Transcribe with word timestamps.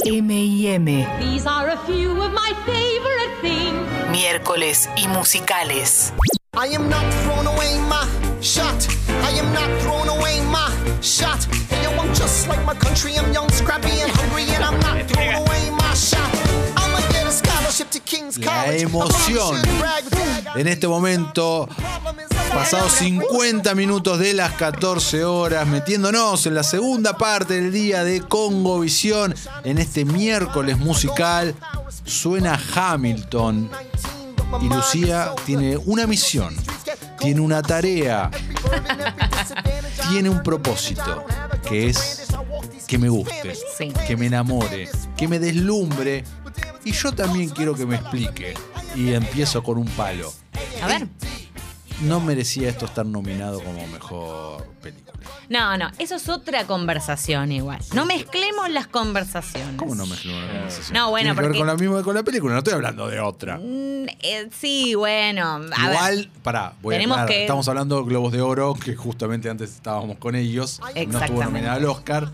M&M, 0.00 0.84
These 1.20 1.46
are 1.46 1.68
a 1.68 1.76
few 1.86 2.10
of 2.22 2.32
my 2.32 2.52
favorite 2.66 3.40
things. 3.40 3.78
miércoles 4.10 4.88
y 4.96 5.06
musicales. 5.06 6.12
I 6.54 6.66
am 6.74 6.88
not 6.88 7.04
throwing 7.22 7.46
away 7.46 7.78
my 7.88 8.04
shot. 8.40 8.84
I 9.22 9.30
am 9.38 9.52
not 9.52 9.70
throwing 9.82 10.08
away 10.08 10.40
my 10.50 10.68
shot. 11.00 11.44
Hey, 11.70 11.84
yo, 11.84 11.90
I'm 12.00 12.12
just 12.14 12.48
like 12.48 12.64
my 12.66 12.74
country. 12.74 13.16
I'm 13.16 13.32
young, 13.32 13.48
scrappy, 13.50 13.92
and 14.02 14.10
hungry, 14.10 14.44
and 14.54 14.64
I'm 14.64 14.80
not 14.80 15.06
throwing 15.08 15.36
away 15.36 15.70
my 15.70 15.94
shot. 15.94 16.30
I'ma 16.76 16.98
get 17.12 17.26
a 17.26 17.30
scholarship 17.30 17.90
to 17.90 18.00
King's 18.00 18.38
La 18.38 18.64
College. 18.64 18.82
emoción. 18.82 19.56
En 20.56 20.66
este 20.66 20.88
momento, 20.88 21.68
pasados 22.54 22.92
50 22.92 23.74
minutos 23.74 24.18
de 24.18 24.34
las 24.34 24.52
14 24.52 25.24
horas, 25.24 25.66
metiéndonos 25.66 26.46
en 26.46 26.54
la 26.54 26.62
segunda 26.62 27.16
parte 27.16 27.54
del 27.54 27.72
día 27.72 28.04
de 28.04 28.20
Congovisión, 28.20 29.34
en 29.64 29.78
este 29.78 30.04
miércoles 30.04 30.78
musical, 30.78 31.54
suena 32.04 32.60
Hamilton. 32.74 33.70
Y 34.60 34.68
Lucía 34.68 35.32
tiene 35.46 35.78
una 35.78 36.06
misión, 36.06 36.54
tiene 37.18 37.40
una 37.40 37.62
tarea, 37.62 38.30
tiene 40.10 40.28
un 40.28 40.42
propósito, 40.42 41.24
que 41.66 41.88
es 41.88 42.24
que 42.86 42.98
me 42.98 43.08
guste, 43.08 43.54
Sí. 43.78 43.92
que 44.06 44.16
me 44.16 44.26
enamore, 44.26 44.90
que 45.16 45.26
me 45.26 45.38
deslumbre. 45.38 46.24
Y 46.84 46.92
yo 46.92 47.12
también 47.12 47.48
quiero 47.48 47.74
que 47.74 47.86
me 47.86 47.94
explique. 47.96 48.54
Y 48.94 49.14
empiezo 49.14 49.62
con 49.62 49.78
un 49.78 49.86
palo. 49.86 50.30
A 50.82 50.86
ver. 50.86 51.06
No 52.02 52.20
merecía 52.20 52.68
esto 52.68 52.86
estar 52.86 53.06
nominado 53.06 53.62
como 53.62 53.86
mejor 53.86 54.66
película. 54.82 55.12
No, 55.48 55.76
no, 55.76 55.90
eso 55.98 56.16
es 56.16 56.28
otra 56.28 56.66
conversación 56.66 57.52
igual. 57.52 57.78
No 57.94 58.04
mezclemos 58.06 58.70
las 58.70 58.86
conversaciones. 58.88 59.76
¿Cómo 59.76 59.94
no 59.94 60.06
mezcló 60.06 60.36
una 60.36 60.46
conversación? 60.48 60.94
No, 60.96 61.10
bueno, 61.10 61.26
Tiene 61.26 61.34
que 61.36 61.40
ver 61.42 61.48
porque- 61.50 61.58
con 61.58 61.66
la 61.68 61.76
misma 61.76 61.98
que 61.98 62.02
con 62.04 62.14
la 62.14 62.22
película, 62.22 62.52
no 62.54 62.58
estoy 62.58 62.72
hablando 62.74 63.06
de 63.08 63.20
otra. 63.20 63.58
Mm, 63.58 64.06
eh, 64.20 64.48
sí, 64.58 64.94
bueno. 64.94 65.60
A 65.76 65.90
Igual, 65.90 66.16
ver. 66.16 66.28
pará, 66.42 66.72
voy 66.82 66.94
Tenemos 66.96 67.18
a 67.18 67.22
aclarar. 67.22 67.36
que- 67.38 67.42
Estamos 67.42 67.68
hablando 67.68 67.98
de 67.98 68.04
Globos 68.08 68.32
de 68.32 68.40
Oro, 68.40 68.74
que 68.74 68.96
justamente 68.96 69.48
antes 69.48 69.72
estábamos 69.74 70.16
con 70.18 70.34
ellos. 70.34 70.80
No 71.06 71.18
estuvo 71.20 71.44
nominada 71.44 71.74
al 71.74 71.84
Oscar, 71.84 72.30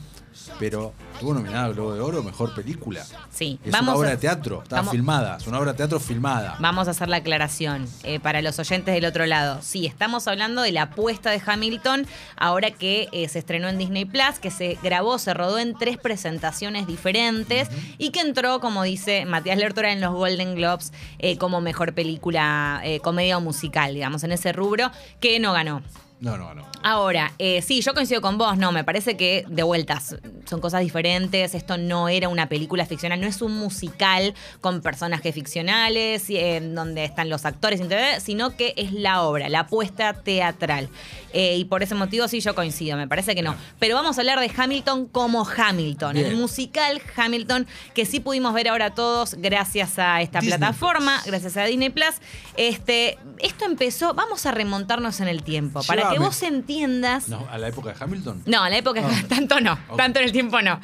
pero 0.58 0.92
estuvo 1.14 1.34
nominada 1.34 1.64
al 1.66 1.74
Globo 1.74 1.94
de 1.94 2.00
Oro, 2.00 2.22
mejor 2.22 2.54
película. 2.54 3.04
Sí, 3.30 3.58
Es 3.64 3.72
vamos 3.72 3.88
una 3.90 3.98
obra 3.98 4.08
a- 4.08 4.12
de 4.12 4.16
teatro, 4.18 4.62
está 4.62 4.76
vamos- 4.76 4.92
filmada, 4.92 5.36
es 5.36 5.46
una 5.46 5.58
obra 5.58 5.72
de 5.72 5.76
teatro 5.78 6.00
filmada. 6.00 6.56
Vamos 6.58 6.88
a 6.88 6.92
hacer 6.92 7.08
la 7.08 7.16
aclaración 7.18 7.86
eh, 8.02 8.20
para 8.20 8.42
los 8.42 8.58
oyentes 8.58 8.94
del 8.94 9.04
otro 9.04 9.26
lado. 9.26 9.60
Sí, 9.62 9.86
estamos 9.86 10.26
hablando 10.28 10.62
de 10.62 10.72
la 10.72 10.82
apuesta 10.82 11.30
de 11.30 11.42
Hamilton, 11.44 12.06
ahora 12.36 12.70
que 12.70 13.08
eh, 13.12 13.28
se 13.28 13.38
estrenó 13.38 13.68
en 13.68 13.78
Disney 13.78 14.04
Plus, 14.04 14.38
que 14.40 14.50
se 14.50 14.78
grabó, 14.82 15.18
se 15.18 15.34
rodó 15.34 15.58
en 15.58 15.74
tres 15.74 15.96
presentaciones 15.98 16.86
diferentes 16.86 17.68
y 17.98 18.10
que 18.10 18.20
entró, 18.20 18.60
como 18.60 18.82
dice 18.82 19.24
Matías 19.26 19.58
Lertora, 19.58 19.92
en 19.92 20.00
los 20.00 20.12
Golden 20.14 20.54
Globes 20.54 20.92
eh, 21.18 21.38
como 21.38 21.60
mejor 21.60 21.94
película, 21.94 22.82
comedia 23.02 23.38
o 23.38 23.40
musical, 23.40 23.94
digamos, 23.94 24.24
en 24.24 24.32
ese 24.32 24.52
rubro, 24.52 24.90
que 25.20 25.38
no 25.40 25.52
ganó. 25.52 25.82
No, 26.20 26.36
no, 26.36 26.52
no. 26.52 26.66
Ahora, 26.82 27.32
eh, 27.38 27.62
sí, 27.62 27.80
yo 27.80 27.94
coincido 27.94 28.20
con 28.20 28.38
vos, 28.38 28.56
no, 28.56 28.72
me 28.72 28.82
parece 28.82 29.16
que 29.16 29.44
de 29.48 29.62
vueltas 29.62 30.16
son 30.46 30.60
cosas 30.60 30.80
diferentes, 30.80 31.54
esto 31.54 31.76
no 31.76 32.08
era 32.08 32.28
una 32.28 32.48
película 32.48 32.86
ficcional, 32.86 33.20
no 33.20 33.26
es 33.26 33.40
un 33.42 33.52
musical 33.56 34.34
con 34.60 34.80
personajes 34.80 35.34
ficcionales, 35.34 36.24
eh, 36.30 36.60
donde 36.60 37.04
están 37.04 37.28
los 37.28 37.44
actores, 37.44 37.80
sino 38.22 38.56
que 38.56 38.74
es 38.76 38.92
la 38.92 39.22
obra, 39.22 39.48
la 39.48 39.60
apuesta 39.60 40.12
teatral. 40.14 40.88
Eh, 41.32 41.56
y 41.56 41.64
por 41.66 41.82
ese 41.82 41.94
motivo 41.94 42.26
sí 42.26 42.40
yo 42.40 42.54
coincido, 42.54 42.96
me 42.96 43.06
parece 43.06 43.34
que 43.34 43.42
no. 43.42 43.54
Pero 43.78 43.94
vamos 43.94 44.18
a 44.18 44.22
hablar 44.22 44.40
de 44.40 44.50
Hamilton 44.56 45.06
como 45.06 45.46
Hamilton, 45.46 46.16
el 46.16 46.36
musical 46.36 47.00
Hamilton, 47.16 47.66
que 47.94 48.06
sí 48.06 48.20
pudimos 48.20 48.54
ver 48.54 48.68
ahora 48.68 48.94
todos 48.94 49.34
gracias 49.34 49.98
a 49.98 50.22
esta 50.22 50.40
Disney 50.40 50.58
plataforma, 50.58 51.20
gracias 51.26 51.56
a 51.56 51.64
Disney 51.64 51.90
Plus. 51.90 52.16
Este, 52.56 53.18
esto 53.38 53.66
empezó, 53.66 54.14
vamos 54.14 54.46
a 54.46 54.52
remontarnos 54.52 55.20
en 55.20 55.28
el 55.28 55.42
tiempo, 55.42 55.82
para 55.82 56.07
que 56.12 56.18
vos 56.18 56.42
entiendas. 56.42 57.28
No, 57.28 57.46
¿A 57.50 57.58
la 57.58 57.68
época 57.68 57.92
de 57.92 57.96
Hamilton? 58.02 58.42
No, 58.46 58.64
en 58.64 58.72
la 58.72 58.78
época 58.78 59.02
Ah. 59.04 59.24
tanto 59.28 59.60
no, 59.60 59.78
tanto 59.96 60.18
en 60.20 60.24
el 60.26 60.32
tiempo 60.32 60.60
no. 60.62 60.80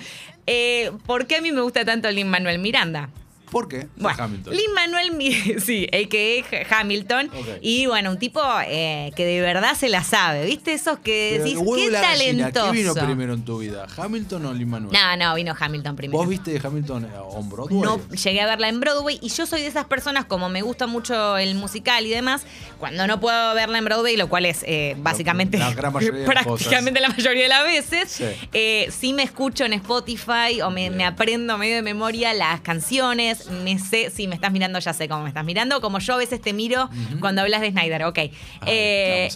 Eh, 0.47 0.93
¿Por 1.07 1.27
qué 1.27 1.37
a 1.37 1.41
mí 1.41 1.53
me 1.53 1.61
gusta 1.63 1.85
tanto 1.85 2.11
Lin 2.11 2.29
Manuel 2.29 2.59
Miranda? 2.59 3.09
¿Por 3.55 3.69
qué? 3.69 3.87
Bueno, 3.97 4.21
Hamilton. 4.21 4.53
Lin 4.53 4.73
Manuel, 4.75 5.61
sí, 5.65 5.87
el 5.93 6.09
que 6.09 6.41
es 6.41 6.73
Hamilton. 6.73 7.31
Y 7.63 7.87
bueno, 7.87 8.11
un 8.11 8.19
tipo 8.19 8.43
eh, 8.67 9.13
que 9.15 9.25
de 9.25 9.41
verdad 9.41 9.77
se 9.77 9.89
la 9.89 10.03
sabe, 10.03 10.45
¿viste? 10.45 10.73
Esos 10.73 10.99
que 10.99 11.39
decís, 11.39 11.57
qué 11.77 11.91
talentoso. 11.93 12.73
¿Qué 12.73 12.79
vino 12.79 12.95
primero 12.95 13.33
en 13.35 13.45
tu 13.45 13.59
vida? 13.59 13.87
¿Hamilton 13.97 14.47
o 14.47 14.53
Lin 14.53 14.69
Manuel? 14.69 14.93
No, 14.93 15.17
no, 15.17 15.35
vino 15.37 15.55
Hamilton 15.57 15.95
primero. 15.95 16.19
¿Vos 16.19 16.29
viste 16.29 16.61
Hamilton 16.61 17.05
eh, 17.05 17.09
on 17.31 17.49
Broadway? 17.49 17.81
No 17.81 18.01
llegué 18.09 18.41
a 18.41 18.47
verla 18.47 18.69
en 18.69 18.81
Broadway 18.81 19.21
y 19.23 19.29
yo 19.29 19.47
soy 19.47 19.63
de 19.63 19.69
esas 19.69 19.85
personas, 19.85 20.25
como 20.25 20.49
me 20.49 20.63
gusta 20.63 20.89
mucho 20.89 21.39
el 21.39 21.55
musical 21.55 22.05
y 22.07 22.11
demás, 22.11 22.43
cuando 22.81 23.07
no 23.07 23.21
puedo 23.21 23.55
verla 23.55 23.79
en 23.79 23.85
Broadway, 23.85 24.17
lo 24.17 24.29
cual 24.29 24.47
es 24.47 24.65
eh, 24.67 24.97
básicamente 24.99 25.59
la 25.59 25.73
gran 25.73 25.93
mayoría 25.93 26.23
de 26.23 26.27
las 26.35 26.45
prácticamente 26.45 27.01
la 27.01 27.09
mayoría 27.09 27.45
de 27.45 27.49
las 27.49 27.65
veces, 27.65 28.11
Sí. 28.11 28.25
eh, 28.53 28.89
sí 28.91 29.13
me 29.13 29.23
escucho 29.23 29.65
en 29.65 29.75
Spotify 29.75 30.61
o 30.65 30.71
me, 30.71 30.91
me 30.91 31.05
aprendo 31.05 31.57
medio 31.57 31.77
de 31.77 31.83
memoria 31.83 32.35
las 32.35 32.61
canciones, 32.61 33.44
me 33.51 33.79
sé, 33.79 34.11
si 34.11 34.29
me 34.29 34.35
estás 34.35 34.53
mirando 34.53 34.79
ya 34.79 34.93
sé 34.93 35.09
cómo 35.09 35.23
me 35.23 35.29
estás 35.29 35.45
mirando, 35.45 35.81
como 35.81 35.99
yo 35.99 36.15
a 36.15 36.19
veces 36.19 36.41
te 36.41 36.53
miro 36.53 36.89
cuando 37.21 37.43
hablas 37.43 37.61
de 37.61 37.71
Snyder, 37.71 38.05
ok. 38.05 38.19
Eh. 38.67 39.31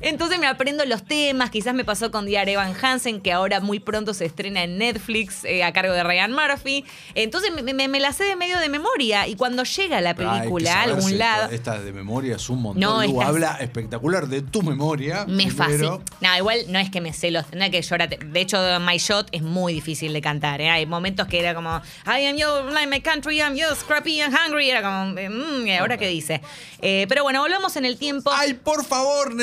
Entonces 0.02 0.40
me 0.40 0.48
aprendo 0.48 0.84
los 0.86 1.04
temas, 1.06 1.50
quizás 1.50 1.74
me 1.74 1.84
pasó 1.86 2.12
con 2.12 2.26
Dear 2.26 2.50
Evan 2.50 2.74
Hansen, 2.82 3.22
que 3.22 3.32
ahora 3.32 3.60
muy 3.60 3.80
pronto 3.80 4.14
se 4.14 4.26
estrena 4.26 4.64
en 4.64 4.78
Netflix 4.78 5.44
eh, 5.46 5.64
a 5.64 5.72
cargo 5.74 5.94
de 5.94 6.04
Ryan 6.04 6.32
Murphy. 6.34 6.86
Entonces 7.16 7.52
me, 7.54 7.74
me- 7.74 7.88
me 7.88 8.00
la 8.00 8.14
sé 8.14 8.24
de 8.24 8.36
medio 8.36 8.60
de 8.60 8.70
memoria 8.70 9.28
y 9.28 9.36
cuando 9.36 9.64
llega 9.64 10.02
la 10.02 10.16
película 10.16 10.74
a 10.74 10.84
algún 10.84 11.18
lado... 11.18 11.50
Esta 11.52 11.80
de 11.80 11.92
memoria 11.94 12.36
es 12.36 12.50
un 12.50 12.62
montón. 12.62 12.82
No, 12.82 13.02
esta 13.02 13.28
habla 13.28 13.58
espectacular 13.62 14.28
de 14.28 14.42
tu 14.42 14.62
memoria. 14.62 15.26
Me 15.28 15.50
fácil. 15.52 15.90
No, 16.22 16.38
igual 16.38 16.60
no 16.70 16.80
es 16.80 16.90
que 16.90 17.02
me 17.02 17.14
sé 17.14 17.32
los. 17.32 17.46
No 17.54 17.64
es 17.64 17.70
que 17.72 17.82
llorate. 17.82 18.18
De 18.24 18.42
hecho, 18.42 18.58
My 18.80 18.98
Shot 18.98 19.28
es 19.32 19.42
muy 19.42 19.74
difícil 19.74 20.14
de 20.14 20.22
cantar. 20.22 20.62
¿eh? 20.62 20.70
Hay 20.70 20.86
momentos 20.86 21.28
que 21.28 21.40
era 21.40 21.54
como. 21.54 21.82
I 22.06 22.26
am 22.28 22.38
your 22.38 22.64
like 22.72 22.88
my 22.88 23.02
country, 23.02 23.38
I'm 23.40 23.56
your 23.56 23.76
scrappy 23.76 24.22
and 24.22 24.34
hungry. 24.36 24.70
Era 24.70 24.82
como. 24.82 25.18
eh, 25.18 25.30
mm, 25.30 25.68
¿y 25.68 25.72
ahora 25.78 25.98
qué 25.98 26.08
dice? 26.08 26.42
Eh, 26.82 27.06
pero 27.10 27.24
bueno, 27.24 27.42
volvamos 27.42 27.76
en 27.76 27.86
el 27.86 27.98
tiempo. 27.98 28.32
Ay, 28.34 28.54
por 28.54 28.84
favor, 28.86 29.34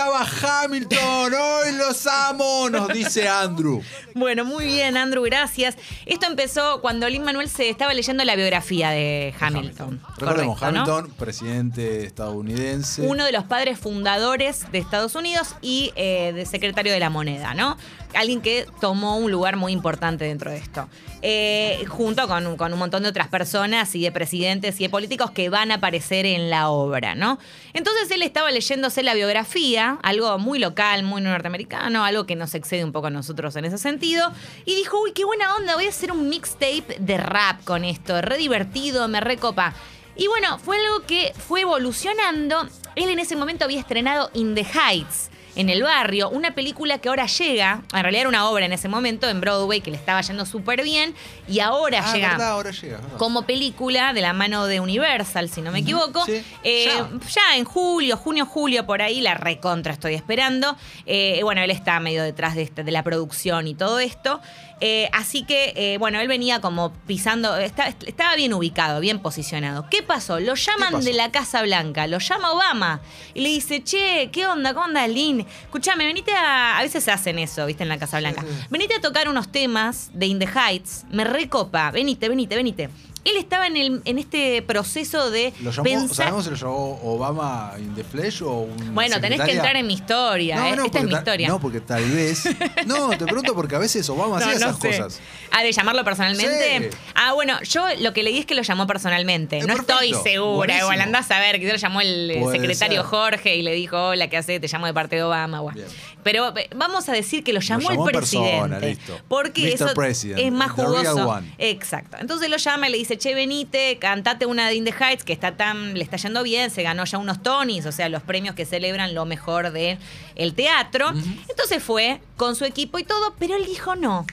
necesitaba 0.00 0.62
Hamilton. 0.64 1.34
Hoy 1.34 1.72
los 1.76 2.06
amo, 2.06 2.68
nos 2.70 2.88
dice 2.88 3.28
Andrew. 3.28 3.82
Bueno, 4.14 4.44
muy 4.44 4.66
bien, 4.66 4.96
Andrew, 4.96 5.22
gracias. 5.24 5.76
Esto 6.06 6.26
empezó 6.26 6.80
cuando 6.80 7.08
Lin 7.08 7.22
Manuel 7.22 7.48
se 7.48 7.68
estaba 7.68 7.92
leyendo 7.94 8.24
la 8.24 8.34
biografía 8.36 8.90
de 8.90 9.34
Hamilton. 9.38 10.00
Recordemos, 10.16 10.58
Correcto, 10.58 10.72
¿no? 10.72 10.94
Hamilton, 10.94 11.14
presidente 11.16 12.04
estadounidense. 12.04 13.02
uno 13.02 13.24
de 13.24 13.32
los 13.32 13.44
padres 13.44 13.78
fundadores 13.78 14.70
de 14.72 14.78
Estados 14.78 15.14
Unidos 15.14 15.54
y 15.60 15.92
eh, 15.96 16.32
de 16.34 16.46
secretario 16.46 16.92
de 16.92 17.00
la 17.00 17.10
moneda, 17.10 17.54
¿no? 17.54 17.76
Alguien 18.14 18.40
que 18.40 18.66
tomó 18.80 19.16
un 19.18 19.30
lugar 19.30 19.56
muy 19.56 19.72
importante 19.72 20.24
dentro 20.24 20.50
de 20.50 20.58
esto. 20.58 20.88
Eh, 21.22 21.84
junto 21.88 22.26
con, 22.28 22.56
con 22.56 22.72
un 22.72 22.78
montón 22.78 23.02
de 23.02 23.10
otras 23.10 23.28
personas 23.28 23.94
y 23.94 24.02
de 24.02 24.10
presidentes 24.10 24.80
y 24.80 24.84
de 24.84 24.88
políticos 24.88 25.30
que 25.30 25.50
van 25.50 25.70
a 25.70 25.74
aparecer 25.74 26.24
en 26.24 26.48
la 26.48 26.70
obra, 26.70 27.14
¿no? 27.14 27.38
Entonces 27.74 28.10
él 28.10 28.22
estaba 28.22 28.50
leyéndose 28.50 29.02
la 29.02 29.14
biografía, 29.14 29.98
algo 30.02 30.38
muy 30.38 30.58
local, 30.58 31.02
muy 31.02 31.20
norteamericano, 31.20 32.04
algo 32.04 32.24
que 32.24 32.36
nos 32.36 32.54
excede 32.54 32.84
un 32.84 32.92
poco 32.92 33.08
a 33.08 33.10
nosotros 33.10 33.54
en 33.56 33.66
ese 33.66 33.76
sentido, 33.76 34.32
y 34.64 34.74
dijo, 34.74 34.98
uy, 35.02 35.12
qué 35.12 35.24
buena 35.24 35.54
onda, 35.56 35.74
voy 35.74 35.86
a 35.86 35.90
hacer 35.90 36.10
un 36.10 36.28
mixtape 36.28 36.96
de 36.98 37.18
rap 37.18 37.62
con 37.64 37.84
esto, 37.84 38.22
re 38.22 38.38
divertido, 38.38 39.06
me 39.08 39.20
recopa. 39.20 39.74
Y 40.16 40.26
bueno, 40.26 40.58
fue 40.58 40.76
algo 40.78 41.06
que 41.06 41.32
fue 41.36 41.62
evolucionando. 41.62 42.68
Él 42.96 43.08
en 43.08 43.18
ese 43.18 43.36
momento 43.36 43.64
había 43.64 43.80
estrenado 43.80 44.30
In 44.34 44.54
the 44.54 44.64
Heights 44.64 45.30
en 45.56 45.68
el 45.68 45.82
barrio, 45.82 46.28
una 46.30 46.54
película 46.54 46.98
que 46.98 47.08
ahora 47.08 47.26
llega, 47.26 47.82
en 47.92 48.02
realidad 48.02 48.20
era 48.20 48.28
una 48.28 48.48
obra 48.48 48.64
en 48.64 48.72
ese 48.72 48.88
momento 48.88 49.28
en 49.28 49.40
Broadway 49.40 49.80
que 49.80 49.90
le 49.90 49.96
estaba 49.96 50.20
yendo 50.20 50.46
súper 50.46 50.82
bien 50.84 51.14
y 51.48 51.60
ahora 51.60 52.02
Ah, 52.04 52.14
llega 52.14 52.28
verdad, 52.30 52.48
ahora 52.50 52.70
llega. 52.70 52.98
verdad. 52.98 53.16
como 53.18 53.42
película 53.42 54.12
de 54.12 54.20
la 54.20 54.32
mano 54.32 54.66
de 54.66 54.80
Universal, 54.80 55.48
si 55.50 55.60
no 55.62 55.72
me 55.72 55.80
equivoco. 55.80 56.24
sí. 56.24 56.42
Eh, 56.62 56.86
Ya. 56.86 57.08
ya. 57.50 57.56
en 57.56 57.64
julio, 57.64 58.16
junio, 58.16 58.46
julio, 58.46 58.86
por 58.86 59.02
ahí, 59.02 59.20
la 59.20 59.34
recontra 59.34 59.92
estoy 59.92 60.14
esperando. 60.14 60.76
Eh, 61.06 61.40
bueno, 61.42 61.62
él 61.62 61.70
está 61.70 61.98
medio 62.00 62.22
detrás 62.22 62.54
de, 62.54 62.62
este- 62.62 62.84
de 62.84 62.90
la 62.92 63.02
producción 63.02 63.66
y 63.66 63.74
todo 63.74 63.98
esto. 64.00 64.40
Eh, 64.80 65.08
así 65.12 65.44
que, 65.44 65.72
eh, 65.76 65.98
bueno, 65.98 66.20
él 66.20 66.28
venía 66.28 66.60
como 66.60 66.90
pisando, 67.06 67.56
está- 67.58 67.88
estaba 67.88 68.34
bien 68.36 68.54
ubicado, 68.54 69.00
bien 69.00 69.18
posicionado. 69.18 69.86
¿Qué 69.90 70.02
pasó? 70.02 70.40
Lo 70.40 70.54
llaman 70.54 70.92
pasó? 70.92 71.04
de 71.04 71.12
la 71.12 71.30
Casa 71.30 71.62
Blanca, 71.62 72.06
lo 72.06 72.18
llama 72.18 72.52
Obama 72.52 73.00
y 73.34 73.42
le 73.42 73.50
dice, 73.50 73.84
che, 73.84 74.30
¿qué 74.32 74.46
onda? 74.46 74.72
¿Cómo 74.74 74.86
onda, 74.86 75.06
Lin? 75.06 75.40
Escuchame, 75.64 76.06
venite 76.06 76.32
a... 76.32 76.78
A 76.78 76.82
veces 76.82 77.06
hacen 77.08 77.38
eso, 77.38 77.66
viste, 77.66 77.82
en 77.82 77.88
la 77.90 77.98
Casa 77.98 78.18
Blanca. 78.18 78.42
Venite 78.70 78.94
a 78.94 79.00
tocar 79.00 79.28
unos 79.28 79.52
temas 79.52 80.10
de 80.14 80.26
In 80.26 80.38
the 80.38 80.46
Heights, 80.48 81.04
me 81.10 81.24
recopa, 81.24 81.90
venite, 81.90 82.28
venite, 82.28 82.56
venite. 82.56 82.88
Él 83.24 83.36
estaba 83.36 83.66
en, 83.66 83.76
el, 83.76 84.02
en 84.04 84.18
este 84.18 84.62
proceso 84.62 85.30
de 85.30 85.52
¿Lo 85.60 85.70
llamó, 85.70 85.84
pensar. 85.84 86.16
¿Sabemos 86.16 86.44
si 86.44 86.50
lo 86.50 86.56
llamó 86.56 87.00
Obama 87.02 87.72
in 87.78 87.94
the 87.94 88.02
flesh 88.04 88.42
o 88.42 88.50
un 88.60 88.94
Bueno, 88.94 89.20
tenés 89.20 89.40
que 89.42 89.52
entrar 89.52 89.76
en 89.76 89.86
mi 89.86 89.94
historia. 89.94 90.70
¿eh? 90.70 90.76
Esta 90.84 90.98
es 91.00 91.04
mi 91.04 91.12
historia. 91.12 91.48
No, 91.48 91.60
porque 91.60 91.80
tal 91.80 92.04
vez. 92.10 92.44
No, 92.86 93.10
te 93.10 93.24
pregunto 93.24 93.54
porque 93.54 93.74
a 93.76 93.78
veces 93.78 94.08
Obama 94.08 94.40
No, 94.40 94.46
hacía 94.46 94.58
no 94.58 94.70
esas 94.70 94.78
sé. 94.78 94.88
cosas. 94.88 95.20
Ah, 95.50 95.62
de 95.62 95.72
llamarlo 95.72 96.02
personalmente. 96.04 96.90
Sí. 96.90 96.96
Ah, 97.14 97.32
bueno, 97.34 97.60
yo 97.62 97.84
lo 97.98 98.12
que 98.12 98.22
leí 98.22 98.38
es 98.38 98.46
que 98.46 98.54
lo 98.54 98.62
llamó 98.62 98.86
personalmente. 98.86 99.58
Eh, 99.58 99.64
no 99.66 99.74
estoy 99.74 100.14
segura. 100.22 100.78
Igual 100.78 101.00
andás 101.00 101.30
a 101.30 101.38
ver, 101.40 101.58
quizás 101.60 101.72
lo 101.74 101.78
llamó 101.78 102.00
el 102.00 102.38
Puede 102.40 102.58
secretario 102.58 103.02
ser. 103.02 103.10
Jorge 103.10 103.56
y 103.56 103.62
le 103.62 103.72
dijo, 103.74 103.98
hola, 104.08 104.28
¿qué 104.28 104.38
hace? 104.38 104.58
Te 104.60 104.68
llamo 104.68 104.86
de 104.86 104.94
parte 104.94 105.16
de 105.16 105.22
Obama. 105.24 105.60
Bueno. 105.60 105.80
Pero 106.22 106.56
eh, 106.56 106.68
vamos 106.74 107.08
a 107.08 107.12
decir 107.12 107.42
que 107.42 107.52
lo 107.52 107.60
llamó, 107.60 107.90
llamó 107.90 108.08
el 108.08 108.12
persona, 108.12 108.78
presidente. 108.78 108.88
listo. 108.88 109.20
Porque 109.28 109.62
Mr. 109.62 109.74
eso 109.74 109.94
President, 109.94 110.40
es 110.40 110.52
más 110.52 110.72
jugoso. 110.72 111.42
Exacto. 111.58 112.16
Entonces 112.20 112.48
lo 112.50 112.56
llama 112.56 112.88
y 112.88 112.92
le 112.92 112.98
dice, 112.98 113.18
che, 113.18 113.34
venite, 113.34 113.98
cantate 113.98 114.46
una 114.46 114.68
de 114.68 114.74
In 114.74 114.84
the 114.84 114.94
Heights 114.98 115.24
que 115.24 115.32
está 115.32 115.56
tan, 115.56 115.94
le 115.94 116.02
está 116.02 116.16
yendo 116.16 116.42
bien, 116.42 116.70
se 116.70 116.82
ganó 116.82 117.04
ya 117.04 117.18
unos 117.18 117.42
Tonys, 117.42 117.86
o 117.86 117.92
sea, 117.92 118.08
los 118.08 118.22
premios 118.22 118.54
que 118.54 118.64
celebran 118.64 119.14
lo 119.14 119.24
mejor 119.24 119.72
del 119.72 119.98
el 120.36 120.54
teatro. 120.54 121.10
Entonces 121.48 121.82
fue 121.82 122.20
con 122.36 122.56
su 122.56 122.64
equipo 122.64 122.98
y 122.98 123.04
todo, 123.04 123.34
pero 123.38 123.56
él 123.56 123.64
dijo 123.66 123.96
no. 123.96 124.26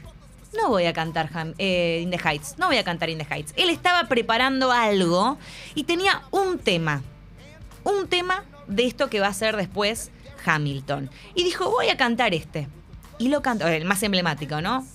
No 0.53 0.69
voy 0.69 0.85
a 0.85 0.93
cantar 0.93 1.29
eh, 1.57 1.99
In 2.01 2.09
the 2.09 2.17
Heights, 2.17 2.55
no 2.57 2.67
voy 2.67 2.77
a 2.77 2.83
cantar 2.83 3.09
In 3.09 3.17
the 3.17 3.27
Heights. 3.29 3.53
Él 3.57 3.69
estaba 3.69 4.07
preparando 4.07 4.71
algo 4.71 5.37
y 5.75 5.83
tenía 5.83 6.23
un 6.31 6.57
tema, 6.57 7.03
un 7.83 8.07
tema 8.07 8.43
de 8.67 8.85
esto 8.85 9.09
que 9.09 9.19
va 9.19 9.27
a 9.27 9.33
ser 9.33 9.55
después 9.55 10.11
Hamilton. 10.47 11.09
Y 11.35 11.43
dijo, 11.43 11.69
voy 11.69 11.89
a 11.89 11.97
cantar 11.97 12.33
este. 12.33 12.67
Y 13.19 13.29
lo 13.29 13.41
cantó, 13.41 13.67
el 13.67 13.85
más 13.85 14.01
emblemático, 14.03 14.61
¿no? 14.61 14.85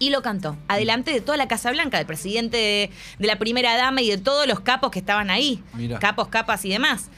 y 0.00 0.08
lo 0.08 0.22
cantó. 0.22 0.56
Adelante 0.66 1.12
de 1.12 1.20
toda 1.20 1.36
la 1.36 1.46
Casa 1.46 1.70
Blanca, 1.70 1.98
del 1.98 2.06
presidente 2.06 2.56
de, 2.56 2.90
de 3.18 3.26
la 3.26 3.38
primera 3.38 3.76
dama 3.76 4.00
y 4.00 4.08
de 4.08 4.18
todos 4.18 4.48
los 4.48 4.60
capos 4.60 4.90
que 4.90 4.98
estaban 4.98 5.30
ahí. 5.30 5.62
Capos, 6.00 6.28
capas 6.28 6.64
y 6.64 6.70
demás. 6.70 7.10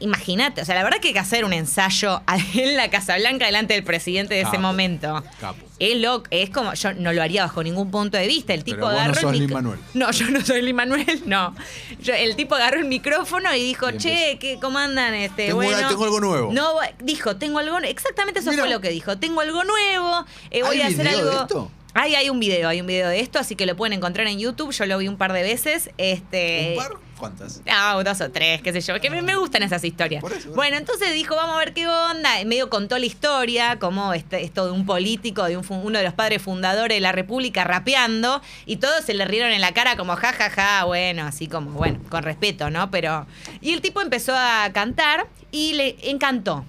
Imagínate, 0.00 0.60
o 0.62 0.64
sea, 0.64 0.74
la 0.74 0.82
verdad 0.82 0.98
que 0.98 1.08
hay 1.08 1.14
que 1.14 1.20
hacer 1.20 1.44
un 1.44 1.52
ensayo 1.52 2.22
en 2.54 2.76
la 2.76 2.90
Casa 2.90 3.16
Blanca 3.18 3.46
delante 3.46 3.74
del 3.74 3.84
presidente 3.84 4.34
de 4.34 4.40
ese 4.40 4.58
momento. 4.58 5.22
capo. 5.40 5.64
Es 5.78 5.96
lo, 6.00 6.22
es 6.30 6.50
como, 6.50 6.74
yo 6.74 6.92
no 6.94 7.12
lo 7.12 7.22
haría 7.22 7.42
bajo 7.42 7.62
ningún 7.62 7.90
punto 7.90 8.16
de 8.16 8.26
vista. 8.26 8.52
El 8.54 8.64
tipo 8.64 8.76
Pero 8.78 8.86
vos 8.86 8.94
no 8.94 9.00
agarró 9.00 9.20
sos 9.20 9.32
el 9.32 9.38
Lin-Manuel. 9.40 9.78
No, 9.94 10.10
yo 10.10 10.28
no 10.30 10.40
soy 10.44 10.62
Lin 10.62 10.74
Manuel, 10.76 11.22
no. 11.26 11.54
Yo- 12.00 12.14
el 12.14 12.34
tipo 12.36 12.54
agarró 12.56 12.78
el 12.80 12.86
micrófono 12.86 13.54
y 13.54 13.62
dijo, 13.62 13.86
Bien, 13.86 13.98
che, 13.98 14.38
¿qué, 14.40 14.58
¿cómo 14.60 14.78
andan? 14.78 15.14
Este, 15.14 15.46
Tengo 15.46 15.56
bueno, 15.56 15.88
tengo 15.88 16.04
algo 16.04 16.20
nuevo. 16.20 16.52
No, 16.52 16.72
dijo, 17.00 17.36
tengo 17.36 17.58
algo 17.60 17.78
Exactamente 17.78 18.40
eso 18.40 18.50
Mira. 18.50 18.64
fue 18.64 18.72
lo 18.72 18.80
que 18.80 18.90
dijo. 18.90 19.18
Tengo 19.18 19.40
algo 19.40 19.62
nuevo, 19.64 20.24
eh, 20.50 20.62
voy 20.62 20.76
¿Hay 20.76 20.82
a 20.82 20.86
hacer 20.86 21.06
video 21.06 21.24
de 21.24 21.30
algo. 21.30 21.42
esto? 21.42 21.70
Hay, 21.94 22.14
hay 22.14 22.30
un 22.30 22.40
video, 22.40 22.68
hay 22.70 22.80
un 22.80 22.86
video 22.86 23.08
de 23.08 23.20
esto, 23.20 23.38
así 23.38 23.54
que 23.54 23.66
lo 23.66 23.76
pueden 23.76 23.92
encontrar 23.92 24.26
en 24.26 24.38
YouTube. 24.38 24.72
Yo 24.72 24.86
lo 24.86 24.96
vi 24.98 25.08
un 25.08 25.18
par 25.18 25.32
de 25.32 25.42
veces. 25.42 25.90
Este, 25.98 26.74
¿Un 26.78 26.82
par? 26.84 26.92
¿Cuántas? 27.22 27.62
Ah, 27.70 28.02
dos 28.04 28.20
o 28.20 28.32
tres, 28.32 28.62
qué 28.62 28.72
sé 28.72 28.80
yo, 28.80 29.00
que 29.00 29.08
me, 29.08 29.22
me 29.22 29.36
gustan 29.36 29.62
esas 29.62 29.84
historias. 29.84 30.20
Por 30.20 30.32
eso, 30.32 30.48
bueno. 30.48 30.56
Bueno, 30.56 30.76
entonces 30.78 31.14
dijo, 31.14 31.36
vamos 31.36 31.54
a 31.54 31.58
ver 31.60 31.72
qué 31.72 31.86
onda. 31.86 32.40
Y 32.40 32.44
medio 32.44 32.68
contó 32.68 32.98
la 32.98 33.06
historia, 33.06 33.78
como 33.78 34.12
este, 34.12 34.42
esto 34.42 34.66
de 34.66 34.72
un 34.72 34.84
político, 34.84 35.44
de 35.44 35.56
un 35.56 35.64
uno 35.68 35.98
de 35.98 36.04
los 36.04 36.14
padres 36.14 36.42
fundadores 36.42 36.96
de 36.96 37.00
la 37.00 37.12
República 37.12 37.62
rapeando, 37.62 38.42
y 38.66 38.78
todos 38.78 39.04
se 39.04 39.14
le 39.14 39.24
rieron 39.24 39.52
en 39.52 39.60
la 39.60 39.72
cara 39.72 39.96
como 39.96 40.16
ja, 40.16 40.32
ja, 40.32 40.50
ja, 40.50 40.84
bueno, 40.84 41.24
así 41.24 41.46
como, 41.46 41.70
bueno, 41.70 42.00
con 42.08 42.24
respeto, 42.24 42.70
¿no? 42.70 42.90
Pero. 42.90 43.24
Y 43.60 43.72
el 43.72 43.82
tipo 43.82 44.00
empezó 44.00 44.34
a 44.34 44.68
cantar 44.74 45.28
y 45.52 45.74
le 45.74 45.96
encantó. 46.10 46.64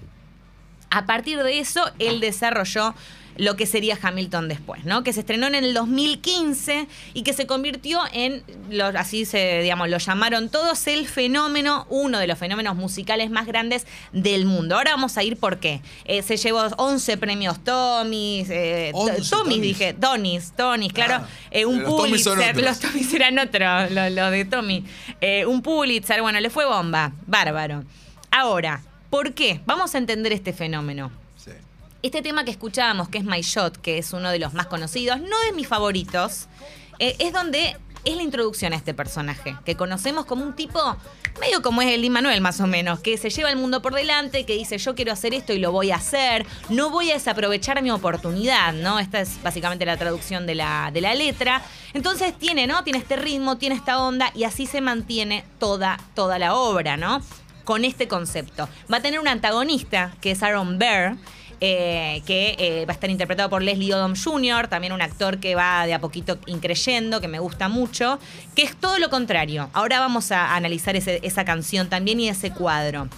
A 0.90 1.04
partir 1.04 1.42
de 1.42 1.58
eso, 1.58 1.90
él 1.98 2.20
desarrolló 2.20 2.94
lo 3.36 3.56
que 3.56 3.66
sería 3.66 3.98
Hamilton 4.00 4.48
después, 4.48 4.84
¿no? 4.84 5.02
Que 5.02 5.12
se 5.12 5.20
estrenó 5.20 5.46
en 5.46 5.54
el 5.54 5.74
2015 5.74 6.86
y 7.14 7.22
que 7.22 7.32
se 7.32 7.46
convirtió 7.46 8.00
en, 8.12 8.42
lo- 8.70 8.86
así 8.86 9.24
se, 9.24 9.60
digamos, 9.62 9.88
lo 9.88 9.98
llamaron 9.98 10.48
todos 10.48 10.86
el 10.86 11.06
fenómeno, 11.08 11.86
uno 11.90 12.18
de 12.18 12.26
los 12.26 12.38
fenómenos 12.38 12.76
musicales 12.76 13.30
más 13.30 13.46
grandes 13.46 13.86
del 14.12 14.46
mundo. 14.46 14.76
Ahora 14.76 14.92
vamos 14.92 15.16
a 15.18 15.22
ir 15.22 15.36
por 15.36 15.58
qué. 15.58 15.80
Eh, 16.04 16.22
se 16.22 16.36
llevó 16.36 16.62
11 16.76 17.16
premios 17.18 17.62
Tommys, 17.64 18.48
eh, 18.50 18.90
11 18.94 19.22
Tommys 19.30 19.60
dije, 19.60 19.94
Tonys, 19.94 20.52
Tonys, 20.56 20.92
claro, 20.92 21.14
Ah, 21.16 21.28
eh, 21.50 21.64
un 21.66 21.82
los 21.82 21.92
Pulitzer, 21.92 22.38
otros. 22.50 22.62
los 22.64 22.78
Tommys 22.80 23.14
eran 23.14 23.38
otros, 23.38 23.90
lo, 23.90 24.10
lo 24.10 24.30
de 24.30 24.44
Tommy. 24.44 24.84
Eh, 25.20 25.44
un 25.46 25.62
Pulitzer, 25.62 26.22
bueno, 26.22 26.40
le 26.40 26.50
fue 26.50 26.64
bomba, 26.66 27.12
bárbaro. 27.26 27.84
Ahora, 28.30 28.82
¿por 29.10 29.32
qué? 29.34 29.60
Vamos 29.66 29.94
a 29.94 29.98
entender 29.98 30.32
este 30.32 30.52
fenómeno. 30.52 31.10
Este 32.04 32.20
tema 32.20 32.44
que 32.44 32.50
escuchábamos, 32.50 33.08
que 33.08 33.16
es 33.16 33.24
My 33.24 33.40
Shot, 33.40 33.78
que 33.78 33.96
es 33.96 34.12
uno 34.12 34.30
de 34.30 34.38
los 34.38 34.52
más 34.52 34.66
conocidos, 34.66 35.20
no 35.20 35.40
de 35.46 35.52
mis 35.54 35.66
favoritos, 35.66 36.48
eh, 36.98 37.16
es 37.18 37.32
donde 37.32 37.78
es 38.04 38.14
la 38.14 38.22
introducción 38.22 38.74
a 38.74 38.76
este 38.76 38.92
personaje, 38.92 39.56
que 39.64 39.74
conocemos 39.74 40.26
como 40.26 40.44
un 40.44 40.54
tipo, 40.54 40.78
medio 41.40 41.62
como 41.62 41.80
es 41.80 41.88
el 41.88 42.10
Manuel 42.10 42.42
más 42.42 42.60
o 42.60 42.66
menos, 42.66 43.00
que 43.00 43.16
se 43.16 43.30
lleva 43.30 43.48
el 43.48 43.56
mundo 43.56 43.80
por 43.80 43.94
delante, 43.94 44.44
que 44.44 44.52
dice 44.52 44.76
yo 44.76 44.94
quiero 44.94 45.12
hacer 45.12 45.32
esto 45.32 45.54
y 45.54 45.58
lo 45.58 45.72
voy 45.72 45.92
a 45.92 45.96
hacer, 45.96 46.44
no 46.68 46.90
voy 46.90 47.10
a 47.10 47.14
desaprovechar 47.14 47.82
mi 47.82 47.90
oportunidad, 47.90 48.74
¿no? 48.74 48.98
Esta 48.98 49.22
es 49.22 49.42
básicamente 49.42 49.86
la 49.86 49.96
traducción 49.96 50.46
de 50.46 50.56
la, 50.56 50.90
de 50.92 51.00
la 51.00 51.14
letra. 51.14 51.62
Entonces 51.94 52.36
tiene, 52.38 52.66
¿no? 52.66 52.84
Tiene 52.84 52.98
este 52.98 53.16
ritmo, 53.16 53.56
tiene 53.56 53.76
esta 53.76 53.98
onda 54.02 54.30
y 54.34 54.44
así 54.44 54.66
se 54.66 54.82
mantiene 54.82 55.42
toda, 55.58 55.98
toda 56.14 56.38
la 56.38 56.54
obra, 56.54 56.98
¿no? 56.98 57.22
Con 57.64 57.86
este 57.86 58.08
concepto. 58.08 58.68
Va 58.92 58.98
a 58.98 59.00
tener 59.00 59.20
un 59.20 59.28
antagonista, 59.28 60.12
que 60.20 60.32
es 60.32 60.42
Aaron 60.42 60.78
Burr, 60.78 61.16
eh, 61.60 62.22
que 62.26 62.56
eh, 62.58 62.86
va 62.86 62.92
a 62.92 62.94
estar 62.94 63.10
interpretado 63.10 63.50
por 63.50 63.62
Leslie 63.62 63.94
Odom 63.94 64.14
Jr., 64.14 64.68
también 64.68 64.92
un 64.92 65.02
actor 65.02 65.38
que 65.38 65.54
va 65.54 65.86
de 65.86 65.94
a 65.94 66.00
poquito 66.00 66.38
increyendo, 66.46 67.20
que 67.20 67.28
me 67.28 67.38
gusta 67.38 67.68
mucho, 67.68 68.18
que 68.54 68.62
es 68.62 68.76
todo 68.76 68.98
lo 68.98 69.10
contrario. 69.10 69.70
Ahora 69.72 70.00
vamos 70.00 70.32
a 70.32 70.54
analizar 70.54 70.96
esa 70.96 71.44
canción 71.44 71.88
también 71.88 72.20
y 72.20 72.28
ese 72.28 72.50
cuadro. 72.50 73.08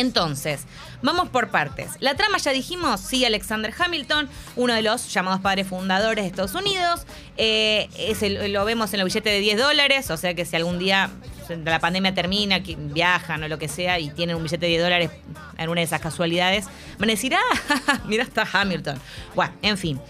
Entonces, 0.00 0.62
vamos 1.02 1.28
por 1.28 1.50
partes. 1.50 1.90
La 2.00 2.14
trama 2.14 2.38
ya 2.38 2.52
dijimos, 2.52 3.00
sí, 3.00 3.22
Alexander 3.26 3.72
Hamilton, 3.78 4.30
uno 4.56 4.72
de 4.72 4.80
los 4.80 5.12
llamados 5.12 5.42
padres 5.42 5.66
fundadores 5.66 6.24
de 6.24 6.28
Estados 6.28 6.54
Unidos. 6.54 7.02
Eh, 7.36 7.88
es 7.98 8.22
lo 8.50 8.64
vemos 8.64 8.94
en 8.94 9.00
el 9.00 9.04
billete 9.04 9.28
de 9.28 9.40
10 9.40 9.58
dólares, 9.58 10.10
o 10.10 10.16
sea 10.16 10.32
que 10.32 10.46
si 10.46 10.56
algún 10.56 10.78
día 10.78 11.10
la 11.50 11.80
pandemia 11.80 12.14
termina, 12.14 12.62
que 12.62 12.76
viajan 12.76 13.42
o 13.42 13.48
lo 13.48 13.58
que 13.58 13.68
sea 13.68 13.98
y 13.98 14.08
tienen 14.08 14.36
un 14.36 14.42
billete 14.42 14.64
de 14.64 14.70
10 14.70 14.82
dólares 14.82 15.10
en 15.58 15.68
una 15.68 15.80
de 15.80 15.84
esas 15.84 16.00
casualidades, 16.00 16.64
van 16.98 17.10
a 17.10 17.12
decir, 17.12 17.34
ah, 17.34 18.00
mira 18.06 18.22
está 18.22 18.48
Hamilton. 18.50 18.98
Bueno, 19.34 19.52
en 19.60 19.76
fin. 19.76 20.00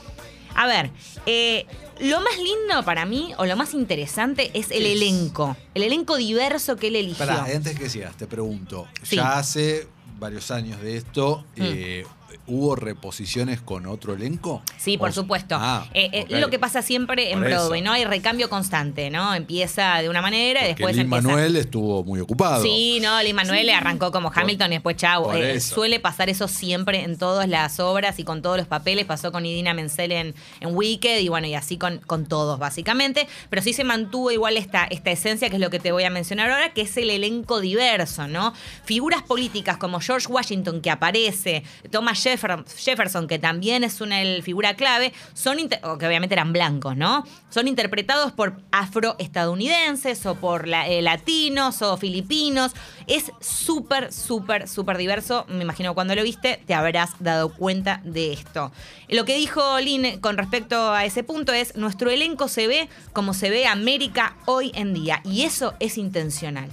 A 0.55 0.67
ver, 0.69 0.91
eh, 1.27 1.67
lo 2.02 2.20
más 2.20 2.37
lindo 2.38 2.82
para 2.85 3.05
mí, 3.06 3.32
o 3.38 3.47
lo 3.47 3.56
más 3.56 3.75
interesante, 3.75 4.50
es 4.55 4.70
el 4.70 4.87
elenco. 4.87 5.56
El 5.75 5.82
elenco 5.85 6.17
diverso 6.17 6.76
que 6.76 6.88
él 6.88 6.97
eligió. 6.97 7.26
Pará, 7.26 7.44
antes 7.44 7.79
que 7.79 7.88
sigas, 7.88 8.17
te 8.17 8.26
pregunto. 8.26 8.87
Sí. 9.02 9.17
Ya 9.17 9.38
hace 9.38 9.87
varios 10.19 10.50
años 10.50 10.81
de 10.82 10.97
esto, 10.97 11.44
Mm. 11.56 11.62
eh, 11.62 12.06
¿hubo 12.47 12.77
reposiciones 12.77 13.61
con 13.61 13.87
otro 13.87 14.15
elenco? 14.15 14.62
Sí, 14.79 14.99
por 14.99 15.11
O- 15.11 15.12
supuesto. 15.12 15.56
Ah, 15.59 15.87
Eh, 15.94 16.11
eh, 16.12 16.25
ok. 16.25 16.31
Lo 16.41 16.50
que 16.50 16.59
pasa 16.59 16.82
siempre 16.82 17.32
en. 17.32 17.41
Broadway, 17.41 17.81
¿no? 17.82 17.93
Hay 17.93 18.05
recambio 18.05 18.49
constante, 18.50 19.10
¿no? 19.10 19.34
Empieza 19.34 19.96
de 20.03 20.08
una 20.08 20.22
manera 20.22 20.65
y 20.65 20.69
después 20.69 20.94
Lin 20.96 21.06
empieza. 21.06 21.27
Manuel 21.29 21.56
estuvo 21.56 22.05
muy 22.05 22.20
ocupado. 22.20 22.63
Sí, 22.63 22.99
no, 23.01 23.22
Lin 23.22 23.34
Manuel 23.34 23.69
arrancó 23.70 24.13
como 24.13 24.31
Hamilton 24.34 24.72
y 24.72 24.75
después 24.77 24.96
chau. 24.96 25.32
Eh, 25.32 25.60
suele 25.60 26.01
pasar 26.01 26.29
eso 26.29 26.49
siempre 26.49 27.03
en 27.03 27.17
todas 27.19 27.49
las 27.49 27.81
obras 27.81 28.19
y 28.19 28.25
con 28.25 28.43
todos 28.43 28.56
los 28.56 28.67
papeles. 28.67 29.05
Pasó 29.06 29.32
con 29.32 29.44
Idina 29.46 29.75
Menzel 29.75 30.13
en, 30.13 30.34
en 30.60 30.75
Wicked 30.77 31.19
y 31.20 31.29
bueno, 31.29 31.46
y 31.46 31.55
así 31.55 31.79
con, 31.79 31.99
con 31.99 32.27
todos, 32.27 32.58
básicamente. 32.58 33.27
Pero 33.49 33.63
sí 33.63 33.72
se 33.72 33.84
mantuvo 33.84 34.31
igual 34.31 34.56
esta, 34.56 34.84
esta 34.84 35.10
esencia, 35.10 35.49
que 35.49 35.56
es 35.56 35.60
lo 35.60 35.70
que 35.70 35.79
te 35.81 35.93
voy 35.93 36.05
a 36.05 36.10
mencionar 36.10 36.51
ahora, 36.51 36.72
que 36.75 36.82
es 36.82 36.96
el 36.96 37.10
elenco 37.10 37.60
diverso, 37.60 38.29
¿no? 38.29 38.53
Figuras 38.84 39.22
políticas 39.22 39.77
como 39.77 40.01
George 40.01 40.27
Washington, 40.29 40.81
que 40.81 40.91
aparece, 40.91 41.63
Thomas 41.91 42.19
Jeffer- 42.22 42.65
Jefferson, 42.77 43.27
que 43.27 43.39
también 43.39 43.84
es 43.84 44.00
una 44.00 44.17
figura 44.43 44.74
clave, 44.74 45.12
son 45.34 45.56
que 45.69 46.06
obviamente 46.06 46.34
eran 46.34 46.53
blancos, 46.53 46.96
¿no? 46.96 47.24
Son 47.48 47.69
interpretados 47.69 48.32
por 48.32 48.60
afroestadounidenses 48.72 50.24
o 50.27 50.34
por 50.34 50.69
eh, 50.69 51.03
latinos 51.03 51.82
o 51.82 51.96
filipinos. 51.96 52.72
Es 53.06 53.32
súper, 53.41 54.12
súper, 54.12 54.69
súper 54.69 54.96
diverso. 54.96 55.44
Me 55.48 55.62
imagino 55.62 55.94
cuando 55.94 56.15
lo 56.15 56.22
viste 56.22 56.60
te 56.67 56.74
habrás 56.74 57.10
dado 57.19 57.53
cuenta 57.55 58.00
de 58.05 58.32
esto. 58.32 58.72
Lo 59.08 59.24
que 59.24 59.36
dijo 59.36 59.79
Lynn 59.81 60.20
con 60.20 60.36
respecto 60.36 60.93
a 60.93 61.05
ese 61.05 61.24
punto 61.24 61.53
es, 61.53 61.77
nuestro 61.77 62.10
elenco 62.10 62.48
se 62.48 62.67
ve 62.67 62.89
como 63.12 63.34
se 63.34 63.50
ve 63.50 63.67
América 63.67 64.36
hoy 64.46 64.72
en 64.74 64.94
día. 64.94 65.20
Y 65.24 65.43
eso 65.43 65.74
es 65.81 65.98
intencional. 65.98 66.69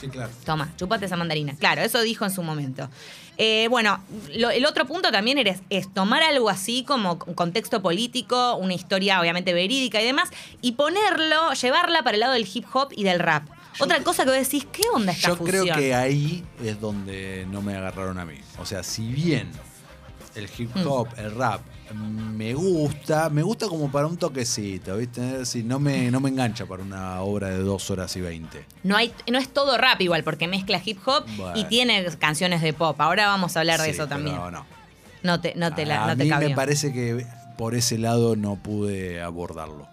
Sí, 0.00 0.08
claro. 0.08 0.30
Toma, 0.44 0.72
chupate 0.76 1.06
esa 1.06 1.16
mandarina. 1.16 1.54
Claro, 1.56 1.82
eso 1.82 2.00
dijo 2.02 2.24
en 2.24 2.30
su 2.30 2.42
momento. 2.42 2.88
Eh, 3.38 3.66
bueno, 3.70 4.00
lo- 4.34 4.50
el 4.50 4.64
otro 4.66 4.86
punto 4.86 5.10
también 5.12 5.38
es, 5.38 5.60
es 5.70 5.92
tomar 5.92 6.22
algo 6.22 6.48
así 6.50 6.84
como 6.84 7.18
un 7.26 7.34
contexto 7.34 7.82
político, 7.82 8.56
una 8.56 8.74
historia 8.74 9.20
obviamente 9.20 9.52
verídica 9.52 10.00
y 10.00 10.04
demás, 10.06 10.30
y 10.62 10.72
ponerlo, 10.72 11.52
llevarla 11.52 12.02
para 12.02 12.14
el 12.14 12.20
lado 12.20 12.32
del 12.32 12.48
hip 12.52 12.64
hop 12.72 12.88
y 12.96 13.04
del 13.04 13.18
rap. 13.20 13.44
Otra 13.78 14.02
cosa 14.02 14.24
que 14.24 14.30
vos 14.30 14.38
decís, 14.38 14.66
¿qué 14.72 14.84
onda 14.94 15.12
esta 15.12 15.28
Yo 15.28 15.36
fusión? 15.36 15.64
creo 15.66 15.76
que 15.76 15.94
ahí 15.94 16.42
es 16.64 16.80
donde 16.80 17.46
no 17.50 17.60
me 17.60 17.74
agarraron 17.76 18.18
a 18.18 18.24
mí. 18.24 18.38
O 18.58 18.64
sea, 18.64 18.82
si 18.82 19.06
bien 19.12 19.50
el 20.34 20.48
hip 20.56 20.74
Mm. 20.74 20.86
hop, 20.86 21.08
el 21.18 21.34
rap 21.34 21.60
me 21.94 22.52
gusta, 22.54 23.30
me 23.30 23.42
gusta 23.42 23.68
como 23.68 23.90
para 23.90 24.06
un 24.06 24.16
toquecito, 24.16 24.96
¿viste? 24.96 25.44
Si 25.46 25.62
no 25.62 25.78
me, 25.78 26.10
no 26.10 26.20
me 26.20 26.28
engancha 26.30 26.66
para 26.66 26.82
una 26.82 27.20
obra 27.22 27.48
de 27.50 27.58
dos 27.58 27.90
horas 27.90 28.14
y 28.16 28.20
veinte. 28.20 28.64
No, 28.82 28.96
hay, 28.96 29.12
no 29.30 29.38
es 29.38 29.48
todo 29.48 29.76
rap 29.78 30.00
igual, 30.00 30.24
porque 30.24 30.48
mezcla 30.48 30.80
hip 30.84 30.98
hop 31.06 31.24
y 31.54 31.64
tiene 31.64 32.04
canciones 32.18 32.62
de 32.62 32.72
pop. 32.72 33.00
Ahora 33.00 33.28
vamos 33.28 33.56
a 33.56 33.60
hablar 33.60 33.78
de 33.80 33.86
Sí, 33.86 33.90
eso 33.92 34.06
también. 34.08 34.36
No, 34.36 34.50
no. 34.50 34.66
No 35.22 35.40
te, 35.40 35.54
no 35.56 35.74
te, 35.74 35.86
la, 35.86 36.04
a 36.10 36.16
te 36.16 36.24
mí 36.24 36.30
cabió. 36.30 36.48
me 36.50 36.54
parece 36.54 36.92
que 36.92 37.26
por 37.56 37.74
ese 37.74 37.98
lado 37.98 38.36
no 38.36 38.56
pude 38.56 39.20
abordarlo. 39.22 39.88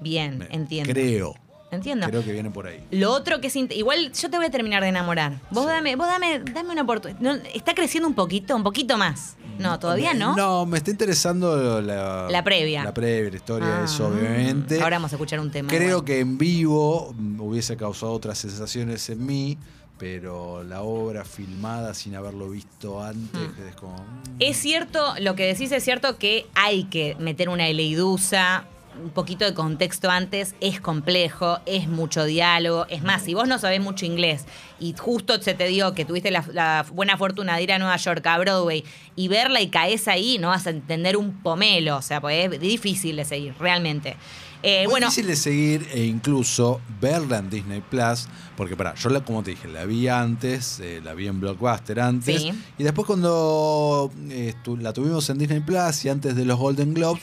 Bien, 0.00 0.38
Me- 0.38 0.46
entiendo. 0.50 0.92
Creo. 0.92 1.34
Entiendo. 1.70 2.06
Creo 2.06 2.24
que 2.24 2.32
viene 2.32 2.50
por 2.50 2.66
ahí. 2.66 2.82
Lo 2.92 3.12
otro 3.12 3.40
que 3.40 3.48
es 3.48 3.56
igual 3.56 4.12
yo 4.12 4.30
te 4.30 4.36
voy 4.38 4.46
a 4.46 4.50
terminar 4.50 4.82
de 4.82 4.88
enamorar. 4.88 5.38
Vos 5.50 5.64
Sí. 5.64 5.70
dame, 5.70 5.96
vos 5.96 6.06
dame, 6.06 6.38
dame 6.38 6.70
una 6.70 6.82
oportunidad. 6.82 7.20
No, 7.20 7.32
está 7.54 7.74
creciendo 7.74 8.08
un 8.08 8.14
poquito, 8.14 8.54
un 8.56 8.62
poquito 8.62 8.96
más. 8.96 9.36
No, 9.58 9.78
todavía 9.78 10.14
no. 10.14 10.36
No, 10.36 10.66
me 10.66 10.78
está 10.78 10.90
interesando 10.90 11.80
la, 11.80 12.28
La 12.30 12.44
previa. 12.44 12.84
La 12.84 12.94
previa, 12.94 13.30
la 13.30 13.36
historia, 13.36 13.78
Ah, 13.80 13.84
eso, 13.84 14.08
obviamente. 14.08 14.80
Ahora 14.82 14.96
vamos 14.96 15.12
a 15.12 15.16
escuchar 15.16 15.40
un 15.40 15.50
tema. 15.50 15.68
Creo 15.68 16.04
que 16.04 16.20
en 16.20 16.38
vivo 16.38 17.14
mm, 17.16 17.40
hubiese 17.40 17.76
causado 17.76 18.12
otras 18.12 18.38
sensaciones 18.38 19.08
en 19.10 19.24
mí, 19.26 19.58
pero 19.98 20.62
la 20.62 20.82
obra 20.82 21.24
filmada 21.24 21.92
sin 21.94 22.14
haberlo 22.14 22.50
visto 22.50 23.02
antes 23.02 23.40
es 23.68 23.74
como. 23.74 23.96
mm, 23.98 24.36
Es 24.40 24.56
cierto, 24.56 25.14
lo 25.20 25.34
que 25.34 25.46
decís 25.46 25.72
es 25.72 25.82
cierto 25.82 26.18
que 26.18 26.46
hay 26.54 26.84
que 26.84 27.16
meter 27.18 27.48
una 27.48 27.66
leidusa, 27.68 28.64
un 29.02 29.10
poquito 29.10 29.44
de 29.44 29.54
contexto 29.54 30.10
antes, 30.10 30.54
es 30.60 30.80
complejo, 30.80 31.58
es 31.66 31.88
mucho 31.88 32.24
diálogo. 32.24 32.86
Es 32.88 33.02
más, 33.02 33.22
si 33.22 33.34
vos 33.34 33.46
no 33.48 33.58
sabés 33.58 33.80
mucho 33.80 34.06
inglés 34.06 34.44
y 34.80 34.94
justo 34.96 35.40
se 35.40 35.54
te 35.54 35.66
dio 35.68 35.94
que 35.94 36.04
tuviste 36.04 36.30
la, 36.30 36.44
la 36.52 36.84
buena 36.92 37.16
fortuna 37.16 37.56
de 37.56 37.62
ir 37.62 37.72
a 37.72 37.78
Nueva 37.78 37.96
York, 37.96 38.26
a 38.26 38.38
Broadway, 38.38 38.84
y 39.16 39.28
verla 39.28 39.60
y 39.60 39.68
caes 39.68 40.08
ahí, 40.08 40.38
no 40.38 40.48
vas 40.48 40.66
a 40.66 40.70
entender 40.70 41.16
un 41.16 41.32
pomelo. 41.42 41.96
O 41.96 42.02
sea, 42.02 42.20
pues 42.20 42.52
es 42.52 42.60
difícil 42.60 43.16
de 43.16 43.24
seguir, 43.24 43.54
realmente. 43.58 44.16
Eh, 44.60 44.82
Muy 44.86 44.90
bueno, 44.90 45.06
difícil 45.06 45.28
de 45.28 45.36
seguir 45.36 45.86
e 45.92 46.04
incluso 46.04 46.80
verla 47.00 47.38
en 47.38 47.48
Disney 47.48 47.80
Plus, 47.80 48.26
porque 48.56 48.76
para, 48.76 48.92
yo 48.96 49.08
la, 49.08 49.20
como 49.20 49.44
te 49.44 49.50
dije, 49.52 49.68
la 49.68 49.84
vi 49.84 50.08
antes, 50.08 50.80
eh, 50.80 51.00
la 51.04 51.14
vi 51.14 51.28
en 51.28 51.38
Blockbuster 51.38 52.00
antes, 52.00 52.42
Sí. 52.42 52.52
y 52.76 52.82
después 52.82 53.06
cuando 53.06 54.10
eh, 54.30 54.54
la 54.80 54.92
tuvimos 54.92 55.30
en 55.30 55.38
Disney 55.38 55.60
Plus 55.60 56.04
y 56.04 56.08
antes 56.08 56.34
de 56.34 56.44
los 56.44 56.58
Golden 56.58 56.92
Globes, 56.92 57.22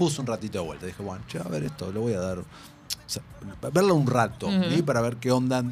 puse 0.00 0.20
un 0.20 0.26
ratito 0.26 0.58
de 0.58 0.64
vuelta. 0.64 0.86
Dije, 0.86 1.02
bueno, 1.02 1.22
che, 1.28 1.38
a 1.38 1.42
ver 1.44 1.64
esto, 1.64 1.92
lo 1.92 2.00
voy 2.00 2.14
a 2.14 2.20
dar, 2.20 2.38
o 2.38 2.44
sea, 3.06 3.22
verla 3.72 3.92
un 3.92 4.06
rato. 4.06 4.48
¿sí? 4.74 4.82
para 4.82 5.00
ver 5.02 5.16
qué 5.16 5.30
onda. 5.30 5.62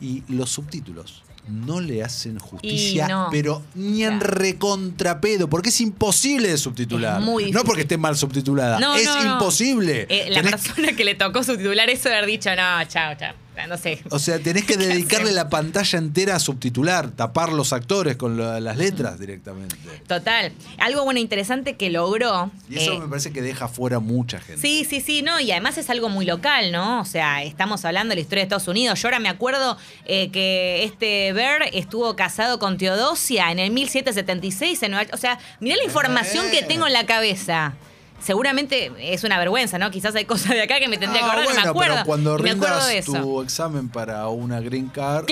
Y 0.00 0.22
los 0.28 0.50
subtítulos 0.50 1.22
no 1.48 1.80
le 1.80 2.02
hacen 2.02 2.38
justicia, 2.38 3.06
no. 3.08 3.28
pero 3.30 3.62
ni 3.74 4.02
en 4.04 4.18
Claro. 4.18 4.34
recontrapedo, 4.34 5.48
porque 5.48 5.68
es 5.70 5.80
imposible 5.80 6.48
de 6.48 6.58
subtitular. 6.58 7.20
No 7.20 7.62
porque 7.64 7.82
esté 7.82 7.96
mal 7.96 8.16
subtitulada, 8.16 8.78
No, 8.80 8.94
es 8.96 9.04
no. 9.06 9.32
imposible. 9.34 10.06
eh, 10.08 10.28
la 10.30 10.42
Tenés- 10.42 10.50
persona 10.50 10.92
que 10.94 11.04
le 11.04 11.14
tocó 11.14 11.42
subtitular 11.44 11.88
eso 11.88 12.08
haber 12.08 12.26
dicho, 12.26 12.50
no, 12.50 12.84
chao, 12.88 13.14
chao. 13.18 13.34
No 13.68 13.76
sé. 13.76 14.00
O 14.10 14.18
sea, 14.18 14.38
tenés 14.38 14.64
que 14.64 14.74
¿Qué 14.78 14.86
dedicarle 14.86 15.32
la 15.32 15.48
pantalla 15.48 15.98
entera 15.98 16.36
a 16.36 16.38
subtitular, 16.38 17.10
tapar 17.10 17.52
los 17.52 17.72
actores 17.72 18.16
con 18.16 18.36
las 18.36 18.76
letras 18.76 19.18
directamente. 19.18 19.76
Total. 20.06 20.52
Algo 20.78 21.04
bueno 21.04 21.20
interesante 21.20 21.76
que 21.76 21.90
logró. 21.90 22.50
Y 22.68 22.78
eso 22.78 22.92
eh, 22.92 23.00
me 23.00 23.08
parece 23.08 23.32
que 23.32 23.42
deja 23.42 23.68
fuera 23.68 23.98
mucha 23.98 24.38
gente. 24.40 24.60
Sí, 24.60 24.84
sí, 24.84 25.00
sí, 25.00 25.22
no, 25.22 25.40
y 25.40 25.50
además 25.50 25.78
es 25.78 25.90
algo 25.90 26.08
muy 26.08 26.26
local, 26.26 26.72
¿no? 26.72 27.00
O 27.00 27.04
sea, 27.04 27.42
estamos 27.42 27.84
hablando 27.84 28.10
de 28.10 28.16
la 28.16 28.20
historia 28.20 28.42
de 28.42 28.44
Estados 28.44 28.68
Unidos. 28.68 29.00
Yo 29.00 29.08
ahora 29.08 29.18
me 29.18 29.28
acuerdo 29.28 29.76
eh, 30.04 30.30
que 30.30 30.84
este 30.84 31.32
Bear 31.32 31.62
estuvo 31.72 32.14
casado 32.16 32.58
con 32.58 32.78
Teodosia 32.78 33.50
en 33.50 33.58
el 33.58 33.70
1776 33.70 34.82
en 34.82 34.90
Nueva 34.90 35.04
York. 35.04 35.14
O 35.14 35.18
sea, 35.18 35.38
mirá 35.60 35.76
la 35.76 35.84
información 35.84 36.50
que 36.50 36.62
tengo 36.62 36.86
en 36.86 36.92
la 36.92 37.06
cabeza. 37.06 37.74
Seguramente 38.20 38.90
es 38.98 39.24
una 39.24 39.38
vergüenza, 39.38 39.78
¿no? 39.78 39.90
Quizás 39.90 40.14
hay 40.14 40.24
cosas 40.24 40.50
de 40.50 40.62
acá 40.62 40.78
que 40.80 40.88
me 40.88 40.98
tendría 40.98 41.20
que 41.22 41.26
Ah, 41.28 41.32
acordar, 41.32 41.44
no 41.44 41.50
me 41.50 41.56
bueno, 41.56 41.70
acuerdo. 41.70 41.94
pero 41.94 42.06
cuando 42.06 42.38
me 42.38 42.50
acuerdo 42.50 42.86
de 42.86 42.92
rindas 42.94 43.08
eso. 43.08 43.12
tu 43.20 43.42
examen 43.42 43.88
para 43.88 44.26
una 44.28 44.60
green 44.60 44.88
card, 44.88 45.26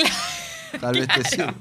tal 0.80 0.94
vez 0.94 1.08
te 1.08 1.24
sirva. 1.28 1.54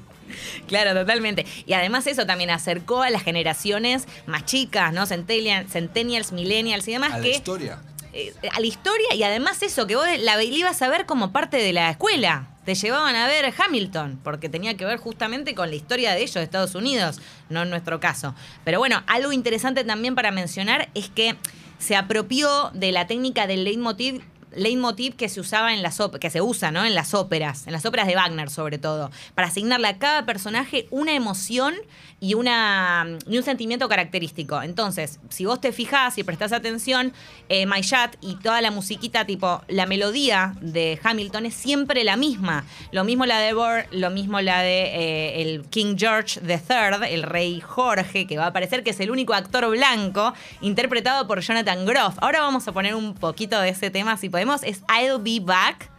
Claro, 0.66 0.94
totalmente. 0.94 1.46
Y 1.66 1.74
además 1.74 2.06
eso 2.06 2.26
también 2.26 2.50
acercó 2.50 3.02
a 3.02 3.10
las 3.10 3.22
generaciones 3.22 4.06
más 4.26 4.44
chicas, 4.46 4.92
¿no? 4.92 5.06
Centennials, 5.06 6.32
millennials 6.32 6.88
y 6.88 6.92
demás 6.92 7.12
A 7.12 7.18
la 7.18 7.28
historia. 7.28 7.78
eh, 8.12 8.32
a 8.50 8.58
la 8.60 8.66
historia 8.66 9.14
y 9.14 9.22
además 9.22 9.62
eso, 9.62 9.86
que 9.86 9.96
vos 9.96 10.06
la 10.20 10.42
ibas 10.42 10.80
a 10.82 10.88
ver 10.88 11.06
como 11.06 11.30
parte 11.32 11.56
de 11.58 11.72
la 11.72 11.90
escuela. 11.90 12.48
Te 12.64 12.74
llevaban 12.74 13.14
a 13.14 13.26
ver 13.26 13.52
Hamilton, 13.56 14.20
porque 14.24 14.48
tenía 14.48 14.76
que 14.76 14.84
ver 14.84 14.98
justamente 14.98 15.54
con 15.54 15.68
la 15.68 15.76
historia 15.76 16.12
de 16.12 16.22
ellos, 16.22 16.34
de 16.34 16.42
Estados 16.42 16.74
Unidos, 16.74 17.20
no 17.50 17.62
en 17.62 17.70
nuestro 17.70 18.00
caso. 18.00 18.34
Pero 18.64 18.78
bueno, 18.78 19.02
algo 19.06 19.32
interesante 19.32 19.84
también 19.84 20.14
para 20.14 20.30
mencionar 20.30 20.88
es 20.94 21.08
que 21.08 21.36
se 21.78 21.96
apropió 21.96 22.70
de 22.72 22.92
la 22.92 23.06
técnica 23.06 23.46
del 23.46 23.64
leitmotiv 23.64 24.22
leitmotiv 24.56 25.16
que 25.16 25.28
se 25.28 25.40
usaba 25.40 25.72
en 25.72 25.82
las 25.82 26.00
que 26.20 26.30
se 26.30 26.42
usa 26.42 26.70
¿no? 26.70 26.84
en 26.84 26.94
las 26.94 27.14
óperas, 27.14 27.66
en 27.66 27.72
las 27.72 27.84
óperas 27.86 28.06
de 28.06 28.14
Wagner 28.14 28.50
sobre 28.50 28.78
todo, 28.78 29.10
para 29.34 29.48
asignarle 29.48 29.88
a 29.88 29.98
cada 29.98 30.26
personaje 30.26 30.86
una 30.90 31.12
emoción 31.12 31.74
y, 32.20 32.34
una, 32.34 33.06
y 33.28 33.36
un 33.36 33.42
sentimiento 33.42 33.88
característico. 33.88 34.62
Entonces, 34.62 35.20
si 35.28 35.44
vos 35.44 35.60
te 35.60 35.72
fijás 35.72 36.16
y 36.16 36.24
prestás 36.24 36.52
atención, 36.52 37.12
eh, 37.48 37.66
My 37.66 37.82
Chat 37.82 38.16
y 38.20 38.36
toda 38.36 38.60
la 38.60 38.70
musiquita, 38.70 39.26
tipo, 39.26 39.62
la 39.68 39.84
melodía 39.86 40.54
de 40.60 40.98
Hamilton 41.02 41.46
es 41.46 41.54
siempre 41.54 42.02
la 42.04 42.16
misma. 42.16 42.64
Lo 42.92 43.04
mismo 43.04 43.26
la 43.26 43.38
de 43.38 43.52
Burr, 43.52 43.86
lo 43.90 44.10
mismo 44.10 44.40
la 44.40 44.62
de 44.62 44.84
eh, 44.84 45.42
el 45.42 45.64
King 45.68 45.96
George 45.98 46.40
III, 46.42 47.12
el 47.12 47.24
rey 47.24 47.60
Jorge, 47.60 48.26
que 48.26 48.38
va 48.38 48.44
a 48.44 48.48
aparecer 48.48 48.82
que 48.82 48.90
es 48.90 49.00
el 49.00 49.10
único 49.10 49.34
actor 49.34 49.68
blanco, 49.68 50.32
interpretado 50.60 51.26
por 51.26 51.40
Jonathan 51.40 51.84
Groff. 51.84 52.14
Ahora 52.20 52.40
vamos 52.40 52.66
a 52.68 52.72
poner 52.72 52.94
un 52.94 53.14
poquito 53.14 53.60
de 53.60 53.70
ese 53.70 53.90
tema, 53.90 54.16
si 54.16 54.28
podemos. 54.28 54.43
Es 54.62 54.82
I'll 54.88 55.20
Be 55.22 55.40
Back, 55.40 55.90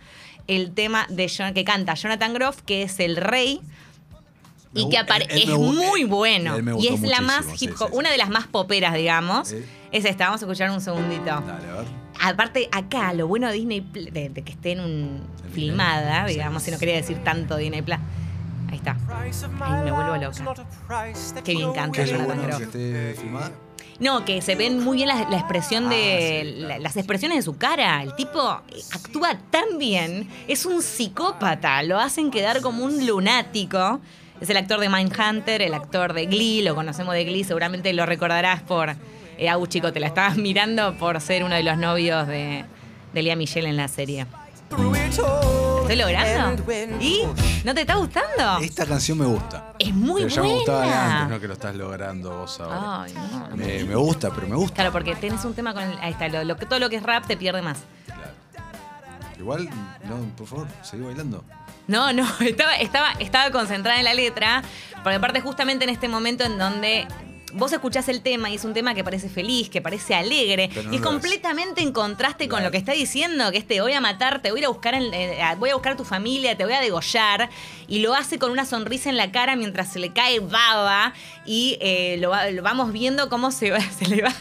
el 0.47 0.71
tema 0.73 1.05
de 1.09 1.27
Jon- 1.27 1.53
que 1.53 1.63
canta 1.65 1.95
Jonathan 1.95 2.33
Groff, 2.33 2.61
que 2.61 2.83
es 2.83 2.99
el 2.99 3.15
rey. 3.17 3.61
Me 4.73 4.81
Y 4.81 4.89
que 4.89 4.97
él- 4.97 5.05
él 5.29 5.39
es 5.43 5.47
me 5.47 5.57
muy 5.57 6.03
bueno. 6.03 6.55
él 6.57 6.63
me 6.63 6.77
Y 6.79 6.87
es 6.87 7.01
la 7.01 7.21
más 7.21 7.45
hip 7.61 7.71
hop, 7.79 7.87
sí, 7.87 7.91
sí. 7.91 7.97
una 7.97 8.11
de 8.11 8.17
las 8.17 8.29
más 8.29 8.45
poperas, 8.47 8.93
digamos. 8.93 9.53
Es 9.91 10.03
esta, 10.05 10.25
vamos 10.25 10.41
a 10.41 10.45
escuchar 10.45 10.69
un 10.71 10.81
segundito. 10.81 11.23
Dale, 11.25 11.69
a 11.69 11.73
ver. 11.77 11.85
Aparte, 12.21 12.67
acá, 12.71 13.13
lo 13.13 13.27
bueno 13.27 13.47
de 13.47 13.53
Disney 13.53 13.79
de, 13.81 14.29
de 14.29 14.41
que 14.43 14.51
esté 14.51 14.73
en 14.73 14.79
un 14.81 15.21
filmada, 15.53 16.19
Disney, 16.25 16.33
digamos, 16.35 16.61
sí. 16.63 16.65
si 16.67 16.71
no 16.73 16.79
quería 16.79 16.95
decir 16.95 17.17
tanto 17.23 17.55
Disney 17.57 17.81
Plus. 17.81 17.97
Ahí 18.69 18.77
está. 18.77 18.97
Ay, 19.09 19.31
me 19.85 19.91
vuelvo 19.91 20.15
loca. 20.17 20.65
Qué 21.43 21.53
bien 21.55 21.71
canta 21.73 21.91
¿Qué 21.93 22.01
es 22.03 22.11
lo 22.11 22.17
Jonathan 22.17 22.37
bueno 22.37 22.43
Groff. 22.43 22.57
que 22.57 22.63
esté 23.13 23.21
filmada? 23.21 23.51
No, 23.99 24.25
que 24.25 24.41
se 24.41 24.55
ven 24.55 24.83
muy 24.83 24.97
bien 24.97 25.07
la, 25.07 25.29
la 25.29 25.37
expresión 25.37 25.87
de. 25.89 25.95
Ah, 25.95 26.43
sí, 26.45 26.53
claro. 26.59 26.67
la- 26.67 26.79
las 26.79 26.97
expresiones 26.97 27.37
de 27.37 27.41
su 27.43 27.57
cara. 27.57 28.03
El 28.03 28.13
tipo 28.15 28.61
eh, 28.69 28.81
actúa 28.93 29.37
tan 29.49 29.77
bien. 29.77 30.29
Es 30.47 30.65
un 30.65 30.81
psicópata. 30.81 31.81
Lo 31.83 31.99
hacen 31.99 32.29
quedar 32.31 32.61
como 32.61 32.83
un 32.83 33.05
lunático. 33.07 34.01
Es 34.41 34.49
el 34.49 34.57
actor 34.57 34.81
de 34.81 34.89
Mindhunter, 34.89 35.61
el 35.61 35.73
actor 35.73 36.11
de 36.13 36.25
Glee. 36.25 36.61
Lo 36.61 36.75
conocemos 36.75 37.13
de 37.13 37.23
Glee. 37.23 37.43
Seguramente 37.45 37.93
lo 37.93 38.05
recordarás 38.05 38.61
por. 38.63 38.95
Eh, 39.37 39.49
Agus, 39.49 39.69
chico, 39.69 39.91
te 39.93 39.99
la 39.99 40.07
estabas 40.07 40.37
mirando 40.37 40.93
por 40.97 41.19
ser 41.21 41.43
uno 41.43 41.55
de 41.55 41.63
los 41.63 41.77
novios 41.77 42.27
de, 42.27 42.65
de 43.13 43.21
Lea 43.23 43.35
Michelle 43.35 43.69
en 43.69 43.77
la 43.77 43.87
serie. 43.87 44.25
¿Estoy 45.85 45.97
logrando? 45.97 46.73
¿Y? 46.99 47.21
¿No 47.63 47.75
te 47.75 47.81
está 47.81 47.95
gustando? 47.95 48.57
Esta 48.59 48.87
canción 48.87 49.19
me 49.19 49.25
gusta. 49.25 49.73
Es 49.77 49.93
muy 49.93 50.23
pero 50.23 50.35
ya 50.35 50.41
me 50.41 50.53
gustaba 50.53 50.81
de 50.81 50.87
buena. 50.87 51.21
antes, 51.21 51.29
no 51.35 51.39
que 51.39 51.47
lo 51.47 51.53
estás 51.53 51.75
logrando 51.75 52.37
vos 52.39 52.59
ahora. 52.59 53.03
Ay, 53.03 53.13
no, 53.13 53.49
no 53.49 53.55
me 53.55 53.95
gusta, 53.95 54.31
pero 54.33 54.47
me 54.47 54.55
gusta. 54.55 54.75
Claro, 54.75 54.91
porque 54.91 55.15
tenés 55.15 55.45
un 55.45 55.53
tema 55.53 55.75
con 55.75 55.83
el, 55.83 55.95
ahí 55.99 56.11
está, 56.11 56.27
lo, 56.27 56.43
lo 56.43 56.57
que 56.57 56.65
todo 56.65 56.79
lo 56.79 56.89
que 56.89 56.95
es 56.95 57.03
rap 57.03 57.27
te 57.27 57.37
pierde 57.37 57.61
más. 57.61 57.77
Claro. 58.07 58.31
Igual, 59.37 59.69
no, 60.05 60.17
por 60.35 60.47
favor, 60.47 60.67
seguí 60.81 61.03
bailando. 61.03 61.43
No, 61.87 62.11
no, 62.13 62.27
estaba, 62.39 62.75
estaba, 62.77 63.11
estaba 63.19 63.51
concentrada 63.51 63.99
en 63.99 64.05
la 64.05 64.15
letra, 64.15 64.63
porque 65.03 65.15
aparte 65.17 65.39
justamente 65.41 65.83
en 65.83 65.91
este 65.91 66.07
momento 66.07 66.43
en 66.45 66.57
donde 66.57 67.07
vos 67.53 67.71
escuchás 67.71 68.09
el 68.09 68.21
tema 68.21 68.49
y 68.49 68.55
es 68.55 68.65
un 68.65 68.73
tema 68.73 68.93
que 68.95 69.03
parece 69.03 69.29
feliz, 69.29 69.69
que 69.69 69.81
parece 69.81 70.13
alegre, 70.15 70.69
no 70.83 70.91
y 70.91 70.95
es 70.97 71.01
completamente 71.01 71.81
en 71.81 71.91
contraste 71.93 72.47
con 72.49 72.57
Claro. 72.57 72.65
lo 72.65 72.71
que 72.71 72.77
está 72.77 72.91
diciendo, 72.93 73.51
que 73.51 73.57
es 73.59 73.67
te 73.67 73.79
voy 73.81 73.93
a 73.93 74.01
matar, 74.01 74.41
te 74.41 74.51
voy 74.51 74.59
a 74.59 74.61
ir 74.61 74.65
a 74.65 74.69
buscar, 74.69 74.93
en- 74.95 75.13
eh, 75.13 75.41
a- 75.41 75.55
voy 75.55 75.69
a 75.69 75.75
buscar 75.75 75.93
a 75.93 75.95
tu 75.95 76.03
familia, 76.05 76.57
te 76.57 76.65
voy 76.65 76.73
a 76.73 76.81
degollar, 76.81 77.49
y 77.87 77.99
lo 77.99 78.13
hace 78.13 78.39
con 78.39 78.51
una 78.51 78.65
sonrisa 78.65 79.09
en 79.09 79.17
la 79.17 79.31
cara 79.31 79.55
mientras 79.55 79.91
se 79.91 79.99
le 79.99 80.11
cae 80.11 80.39
baba 80.39 81.13
y 81.45 81.77
eh, 81.81 82.17
lo 82.19 82.31
vamos 82.63 82.91
viendo 82.91 83.29
cómo 83.29 83.51
se, 83.51 83.71
va- 83.71 83.79
se 83.99 84.07
le 84.07 84.21
va 84.21 84.33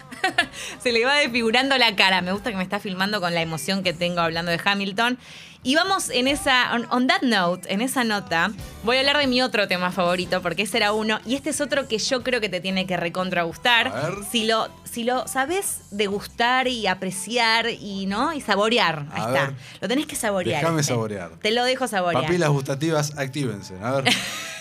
se 0.83 0.91
le 0.93 1.05
va 1.05 1.15
desfigurando 1.17 1.77
la 1.79 1.95
cara. 1.97 2.23
Me 2.23 2.33
gusta 2.33 2.51
que 2.51 2.57
me 2.57 2.63
está 2.63 2.81
filmando 2.81 3.21
con 3.21 3.35
la 3.35 3.43
emoción 3.43 3.83
que 3.83 3.93
tengo 3.93 4.21
hablando 4.21 4.51
de 4.51 4.61
Hamilton. 4.65 5.19
Y 5.67 5.75
vamos 5.77 6.11
en 6.11 6.29
esa, 6.29 6.75
on, 6.75 6.87
on 6.91 7.07
that 7.07 7.23
note, 7.23 7.73
en 7.73 7.81
esa 7.81 8.05
nota, 8.05 8.53
voy 8.83 8.99
a 8.99 9.01
hablar 9.01 9.17
de 9.17 9.27
mi 9.27 9.41
otro 9.41 9.67
tema 9.67 9.91
favorito, 9.91 10.43
porque 10.43 10.63
ese 10.63 10.77
era 10.77 10.93
uno, 10.93 11.21
y 11.25 11.37
este 11.37 11.49
es 11.51 11.61
otro 11.63 11.89
que 11.89 11.97
yo 11.97 12.23
creo 12.23 12.39
que 12.43 12.51
te 12.51 12.61
tiene 12.61 12.87
que 12.87 12.99
recontra 12.99 13.45
gustar. 13.45 13.89
A 13.89 14.11
ver. 14.11 14.15
Si 14.31 14.45
lo, 14.45 14.69
si 14.85 15.05
lo 15.05 15.27
sabes 15.27 15.79
degustar 15.91 16.69
y 16.69 16.87
apreciar 16.87 17.71
y, 17.71 18.05
¿no? 18.05 18.35
y 18.35 18.43
saborear. 18.43 19.07
Ahí 19.11 19.23
A 19.23 19.27
está. 19.27 19.47
ver. 19.47 19.55
Lo 19.81 19.89
tenés 19.89 20.07
que 20.07 20.17
saborear. 20.17 20.61
Déjame 20.61 20.83
este. 20.83 20.93
saborear. 20.93 21.31
Te 21.41 21.51
lo 21.51 21.65
dejo 21.65 21.89
saborear. 21.89 22.25
Papilas 22.25 22.51
gustativas, 22.51 23.17
actívense. 23.17 23.75
A 23.83 23.93
ver. 24.03 24.05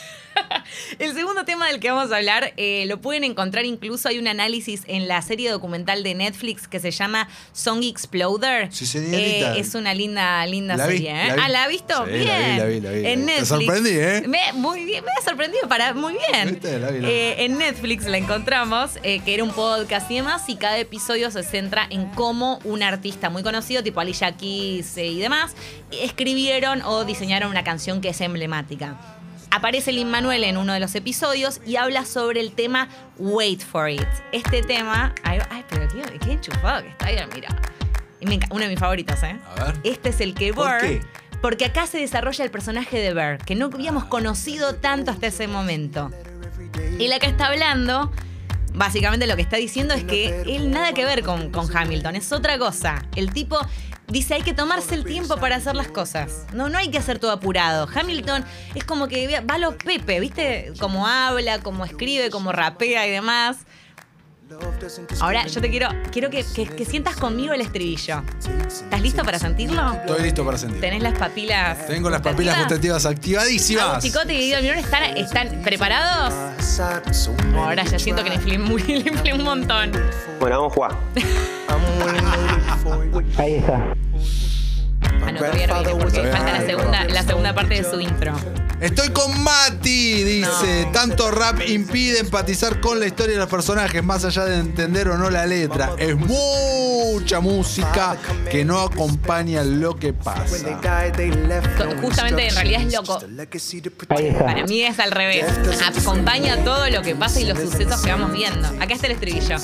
El 0.99 1.13
segundo 1.13 1.45
tema 1.45 1.67
del 1.67 1.79
que 1.79 1.91
vamos 1.91 2.11
a 2.11 2.17
hablar 2.17 2.53
eh, 2.57 2.85
lo 2.87 2.99
pueden 3.01 3.23
encontrar 3.23 3.65
incluso, 3.65 4.09
hay 4.09 4.19
un 4.19 4.27
análisis 4.27 4.83
en 4.87 5.07
la 5.07 5.21
serie 5.21 5.49
documental 5.49 6.03
de 6.03 6.13
Netflix 6.15 6.67
que 6.67 6.79
se 6.79 6.91
llama 6.91 7.27
Song 7.51 7.83
Exploder. 7.83 8.71
Sí, 8.71 8.85
señorita. 8.85 9.55
Eh, 9.55 9.59
es 9.59 9.75
una 9.75 9.93
linda, 9.93 10.45
linda 10.45 10.75
¿La 10.77 10.87
vi? 10.87 10.97
serie. 10.97 11.11
¿eh? 11.11 11.27
¿La 11.27 11.35
vi? 11.35 11.41
Ah, 11.43 11.49
¿la 11.49 11.63
has 11.63 11.69
visto? 11.69 11.93
Sí, 12.05 12.11
la 12.11 12.17
vi, 12.17 12.19
bien. 12.23 12.57
la 12.57 12.65
vi, 12.65 12.81
la 12.81 12.91
vi, 12.91 13.01
la 13.03 13.09
En 13.09 13.19
vi. 13.19 13.25
Te 13.25 13.31
Netflix. 13.31 13.47
sorprendí, 13.47 13.89
¿eh? 13.91 14.23
Me, 14.27 14.53
muy 14.53 14.85
bien, 14.85 15.03
me 15.03 15.11
ha 15.11 15.23
sorprendido 15.23 15.67
para 15.67 15.93
muy 15.93 16.13
bien. 16.31 16.51
¿Viste? 16.51 16.79
La 16.79 16.91
vi, 16.91 16.99
la 17.01 17.07
vi. 17.07 17.13
Eh, 17.13 17.45
en 17.45 17.57
Netflix 17.57 18.05
la 18.05 18.17
encontramos, 18.17 18.91
eh, 19.03 19.19
que 19.23 19.33
era 19.33 19.43
un 19.43 19.51
podcast 19.51 20.09
y 20.11 20.15
demás, 20.15 20.43
y 20.47 20.55
cada 20.55 20.77
episodio 20.77 21.31
se 21.31 21.43
centra 21.43 21.87
en 21.89 22.07
cómo 22.09 22.59
un 22.63 22.83
artista 22.83 23.29
muy 23.29 23.43
conocido, 23.43 23.83
tipo 23.83 23.99
Alicia 23.99 24.31
Keys 24.35 24.97
y 24.97 25.19
demás, 25.19 25.53
escribieron 25.91 26.81
o 26.83 27.05
diseñaron 27.05 27.49
una 27.49 27.63
canción 27.63 28.01
que 28.01 28.09
es 28.09 28.21
emblemática. 28.21 28.97
Aparece 29.55 29.91
Lin 29.91 30.09
Manuel 30.09 30.43
en 30.45 30.57
uno 30.57 30.73
de 30.73 30.79
los 30.79 30.95
episodios 30.95 31.61
y 31.63 31.75
habla 31.75 32.05
sobre 32.05 32.39
el 32.39 32.53
tema 32.53 32.89
Wait 33.19 33.61
for 33.61 33.87
It. 33.87 34.01
Este 34.31 34.63
tema. 34.63 35.13
Ay, 35.21 35.41
ay, 35.51 35.63
pero 35.69 35.87
qué, 35.87 36.17
qué 36.17 36.31
enchufado 36.31 36.81
que 36.81 36.89
está 36.89 37.11
bien, 37.11 37.29
mira. 37.35 37.55
Uno 38.49 38.63
de 38.63 38.69
mis 38.69 38.79
favoritos, 38.79 39.21
¿eh? 39.21 39.37
A 39.55 39.65
ver. 39.65 39.75
Este 39.83 40.09
es 40.09 40.21
el 40.21 40.33
que 40.33 40.51
¿Por 40.55 40.65
Burr. 40.65 40.81
qué? 40.81 41.01
Porque 41.39 41.65
acá 41.65 41.85
se 41.85 41.99
desarrolla 41.99 42.43
el 42.43 42.49
personaje 42.49 42.97
de 42.99 43.13
Burr, 43.13 43.45
que 43.45 43.53
no 43.53 43.65
habíamos 43.65 44.05
conocido 44.05 44.73
tanto 44.73 45.11
hasta 45.11 45.27
ese 45.27 45.47
momento. 45.47 46.09
Y 46.97 47.07
la 47.07 47.19
que 47.19 47.27
está 47.27 47.45
hablando, 47.45 48.11
básicamente 48.73 49.27
lo 49.27 49.35
que 49.35 49.43
está 49.43 49.57
diciendo 49.57 49.93
es 49.93 50.03
que 50.03 50.41
él 50.47 50.71
nada 50.71 50.93
que 50.93 51.05
ver 51.05 51.21
con, 51.21 51.51
con 51.51 51.69
Hamilton, 51.77 52.15
es 52.15 52.31
otra 52.31 52.57
cosa. 52.57 53.03
El 53.15 53.31
tipo 53.31 53.59
dice 54.13 54.35
hay 54.35 54.43
que 54.43 54.53
tomarse 54.53 54.93
el 54.93 55.03
tiempo 55.03 55.37
para 55.37 55.55
hacer 55.55 55.75
las 55.75 55.87
cosas. 55.87 56.45
No, 56.53 56.69
no 56.69 56.77
hay 56.77 56.89
que 56.89 56.99
hacer 56.99 57.17
todo 57.17 57.31
apurado. 57.31 57.89
Hamilton 57.93 58.45
es 58.75 58.83
como 58.85 59.07
que 59.07 59.41
va 59.41 59.55
a 59.55 59.57
los 59.57 59.73
Pepe, 59.75 60.19
¿viste? 60.19 60.71
Como 60.79 61.07
habla, 61.07 61.59
como 61.59 61.83
escribe, 61.83 62.29
como 62.29 62.51
rapea 62.51 63.07
y 63.07 63.11
demás. 63.11 63.57
Ahora 65.19 65.45
yo 65.47 65.61
te 65.61 65.69
quiero, 65.69 65.89
quiero 66.11 66.29
que, 66.29 66.43
que- 66.53 66.65
que 66.67 66.85
sientas 66.85 67.15
conmigo 67.15 67.53
el 67.53 67.61
estribillo. 67.61 68.21
¿Estás 68.67 69.01
listo 69.01 69.23
para 69.23 69.39
sentirlo? 69.39 69.93
Estoy 69.93 70.21
listo 70.23 70.45
para 70.45 70.57
sentir. 70.57 70.81
¿Tenés 70.81 71.01
las 71.03 71.17
papilas? 71.17 71.87
Tengo 71.87 72.09
las 72.09 72.21
papilas 72.21 72.57
gustativas? 72.59 73.05
activadísimas. 73.05 74.03
Chicote 74.03 74.33
y 74.33 74.37
Guido 74.39 74.57
Almirón 74.57 74.77
están, 74.79 75.03
están 75.17 75.61
preparados. 75.63 76.33
Ahora 77.55 77.83
ya 77.83 77.99
siento 77.99 78.23
que 78.23 78.29
le 78.29 78.35
inflé, 78.35 78.57
muy, 78.59 78.81
le 78.87 79.09
inflé 79.11 79.33
un 79.33 79.43
montón. 79.43 79.91
Bueno, 80.39 80.57
vamos 80.69 80.71
a 80.71 80.75
jugar. 80.75 80.91
Ahí 83.37 83.55
está. 83.55 83.93
Ah, 85.25 85.31
no, 85.31 85.37
todavía 85.39 85.67
no 85.67 85.83
viene 85.83 85.99
porque 86.03 86.23
falta 86.27 86.51
la 86.59 86.65
segunda, 86.65 87.03
la 87.05 87.23
segunda 87.23 87.53
parte 87.55 87.75
de 87.75 87.83
su 87.89 87.99
intro. 87.99 88.33
Estoy 88.83 89.11
con 89.11 89.41
Mati, 89.41 90.23
dice. 90.23 90.83
No. 90.85 90.91
Tanto 90.91 91.31
rap 91.31 91.61
impide 91.65 92.19
empatizar 92.19 92.81
con 92.81 92.99
la 92.99 93.07
historia 93.07 93.35
de 93.35 93.39
los 93.39 93.49
personajes, 93.49 94.03
más 94.03 94.25
allá 94.25 94.43
de 94.43 94.57
entender 94.57 95.07
o 95.07 95.17
no 95.17 95.29
la 95.29 95.45
letra. 95.45 95.95
Es 95.97 96.17
mucha 96.17 97.39
música 97.39 98.17
que 98.51 98.65
no 98.65 98.81
acompaña 98.81 99.63
lo 99.63 99.95
que 99.95 100.11
pasa. 100.11 100.57
Justamente 102.01 102.47
en 102.49 102.55
realidad 102.55 102.81
es 102.81 102.93
loco. 102.93 103.19
Para 104.39 104.65
mí 104.65 104.81
es 104.81 104.99
al 104.99 105.11
revés. 105.11 105.45
Acompaña 105.85 106.61
todo 106.65 106.89
lo 106.89 107.01
que 107.01 107.15
pasa 107.15 107.39
y 107.39 107.45
los 107.45 107.57
sucesos 107.59 108.01
que 108.01 108.11
vamos 108.11 108.33
viendo. 108.33 108.67
Acá 108.67 108.95
está 108.95 109.07
el 109.07 109.13
estribillo. 109.13 109.55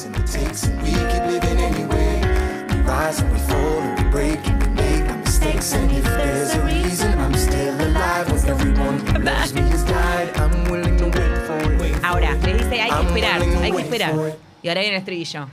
Esperar, 13.01 13.41
hay 13.61 13.71
que 13.71 13.81
esperar. 13.81 14.13
Y 14.61 14.67
ahora 14.67 14.81
viene 14.81 14.95
el 14.95 14.99
estribillo. 15.01 15.47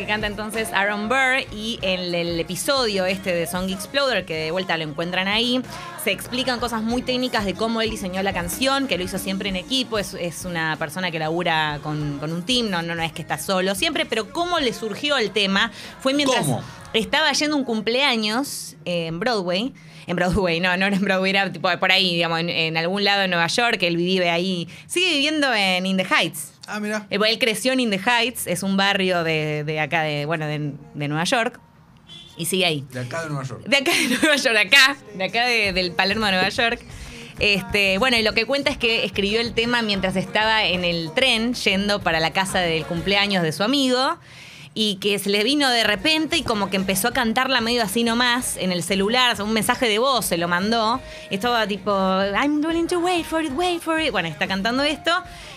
Que 0.00 0.06
canta 0.06 0.26
entonces 0.26 0.72
Aaron 0.72 1.10
Burr 1.10 1.44
y 1.52 1.78
en 1.82 2.14
el 2.14 2.40
episodio 2.40 3.04
este 3.04 3.34
de 3.34 3.46
Song 3.46 3.68
Exploder, 3.68 4.24
que 4.24 4.34
de 4.34 4.50
vuelta 4.50 4.78
lo 4.78 4.84
encuentran 4.84 5.28
ahí, 5.28 5.60
se 6.02 6.10
explican 6.10 6.58
cosas 6.58 6.82
muy 6.82 7.02
técnicas 7.02 7.44
de 7.44 7.52
cómo 7.52 7.82
él 7.82 7.90
diseñó 7.90 8.22
la 8.22 8.32
canción, 8.32 8.88
que 8.88 8.96
lo 8.96 9.04
hizo 9.04 9.18
siempre 9.18 9.50
en 9.50 9.56
equipo, 9.56 9.98
es, 9.98 10.14
es 10.14 10.46
una 10.46 10.76
persona 10.78 11.10
que 11.10 11.18
labura 11.18 11.80
con, 11.82 12.18
con 12.18 12.32
un 12.32 12.44
team, 12.44 12.70
no, 12.70 12.80
no, 12.80 13.02
es 13.02 13.12
que 13.12 13.20
está 13.20 13.36
solo 13.36 13.74
siempre, 13.74 14.06
pero 14.06 14.32
cómo 14.32 14.58
le 14.58 14.72
surgió 14.72 15.18
el 15.18 15.32
tema 15.32 15.70
fue 16.00 16.14
mientras 16.14 16.46
¿Cómo? 16.46 16.62
Estaba 16.94 17.32
yendo 17.32 17.56
un 17.56 17.64
cumpleaños 17.64 18.76
en 18.84 19.20
Broadway. 19.20 19.72
En 20.06 20.16
Broadway, 20.16 20.58
no, 20.60 20.76
no 20.76 20.86
era 20.86 20.96
en 20.96 21.02
Broadway, 21.02 21.30
era 21.30 21.52
tipo 21.52 21.68
por 21.78 21.92
ahí, 21.92 22.14
digamos, 22.14 22.40
en, 22.40 22.48
en 22.48 22.76
algún 22.76 23.04
lado 23.04 23.20
de 23.20 23.28
Nueva 23.28 23.46
York, 23.46 23.78
él 23.82 23.96
vive 23.96 24.28
ahí, 24.30 24.66
sigue 24.86 25.12
viviendo 25.12 25.52
en 25.54 25.86
In 25.86 25.96
the 25.96 26.04
Heights. 26.04 26.52
Ah, 26.66 26.80
mira. 26.80 27.06
Eh, 27.10 27.18
Él 27.28 27.38
creció 27.38 27.72
en 27.72 27.80
In 27.80 27.90
the 27.90 27.98
Heights, 28.04 28.46
es 28.46 28.62
un 28.62 28.76
barrio 28.76 29.22
de, 29.24 29.62
de 29.64 29.78
acá, 29.80 30.02
de, 30.02 30.24
bueno, 30.26 30.46
de, 30.46 30.72
de 30.94 31.08
Nueva 31.08 31.24
York. 31.24 31.60
Y 32.36 32.46
sigue 32.46 32.64
ahí. 32.64 32.84
De 32.90 33.00
acá 33.00 33.22
de 33.22 33.28
Nueva 33.28 33.44
York. 33.44 33.62
De 33.66 33.76
acá 33.76 33.90
de 33.92 34.08
Nueva 34.08 34.36
York, 34.36 34.54
de 34.54 34.60
acá, 34.60 34.96
de 35.14 35.24
acá 35.24 35.46
de- 35.46 35.72
del 35.72 35.92
Palermo 35.92 36.26
de 36.26 36.32
Nueva 36.32 36.48
York. 36.48 36.80
Este, 37.38 37.98
bueno, 37.98 38.16
y 38.16 38.22
lo 38.22 38.34
que 38.34 38.46
cuenta 38.46 38.70
es 38.70 38.78
que 38.78 39.04
escribió 39.04 39.40
el 39.40 39.54
tema 39.54 39.82
mientras 39.82 40.16
estaba 40.16 40.64
en 40.64 40.84
el 40.84 41.12
tren 41.14 41.54
yendo 41.54 42.00
para 42.00 42.18
la 42.20 42.32
casa 42.32 42.58
del 42.60 42.84
cumpleaños 42.84 43.42
de 43.42 43.52
su 43.52 43.62
amigo. 43.62 44.16
Y 44.82 44.94
que 44.94 45.18
se 45.18 45.28
le 45.28 45.44
vino 45.44 45.68
de 45.68 45.84
repente 45.84 46.38
y 46.38 46.42
como 46.42 46.70
que 46.70 46.76
empezó 46.76 47.08
a 47.08 47.12
cantarla 47.12 47.60
medio 47.60 47.82
así 47.82 48.02
nomás 48.02 48.56
en 48.56 48.72
el 48.72 48.82
celular, 48.82 49.36
un 49.42 49.52
mensaje 49.52 49.86
de 49.86 49.98
voz 49.98 50.24
se 50.24 50.38
lo 50.38 50.48
mandó. 50.48 51.02
Estaba 51.28 51.66
tipo, 51.66 51.90
I'm 51.92 52.64
willing 52.64 52.86
to 52.86 52.98
wait 52.98 53.26
for 53.26 53.44
it, 53.44 53.52
wait 53.54 53.82
for 53.82 54.00
it. 54.00 54.10
Bueno, 54.10 54.28
está 54.28 54.46
cantando 54.46 54.82
esto. 54.82 55.10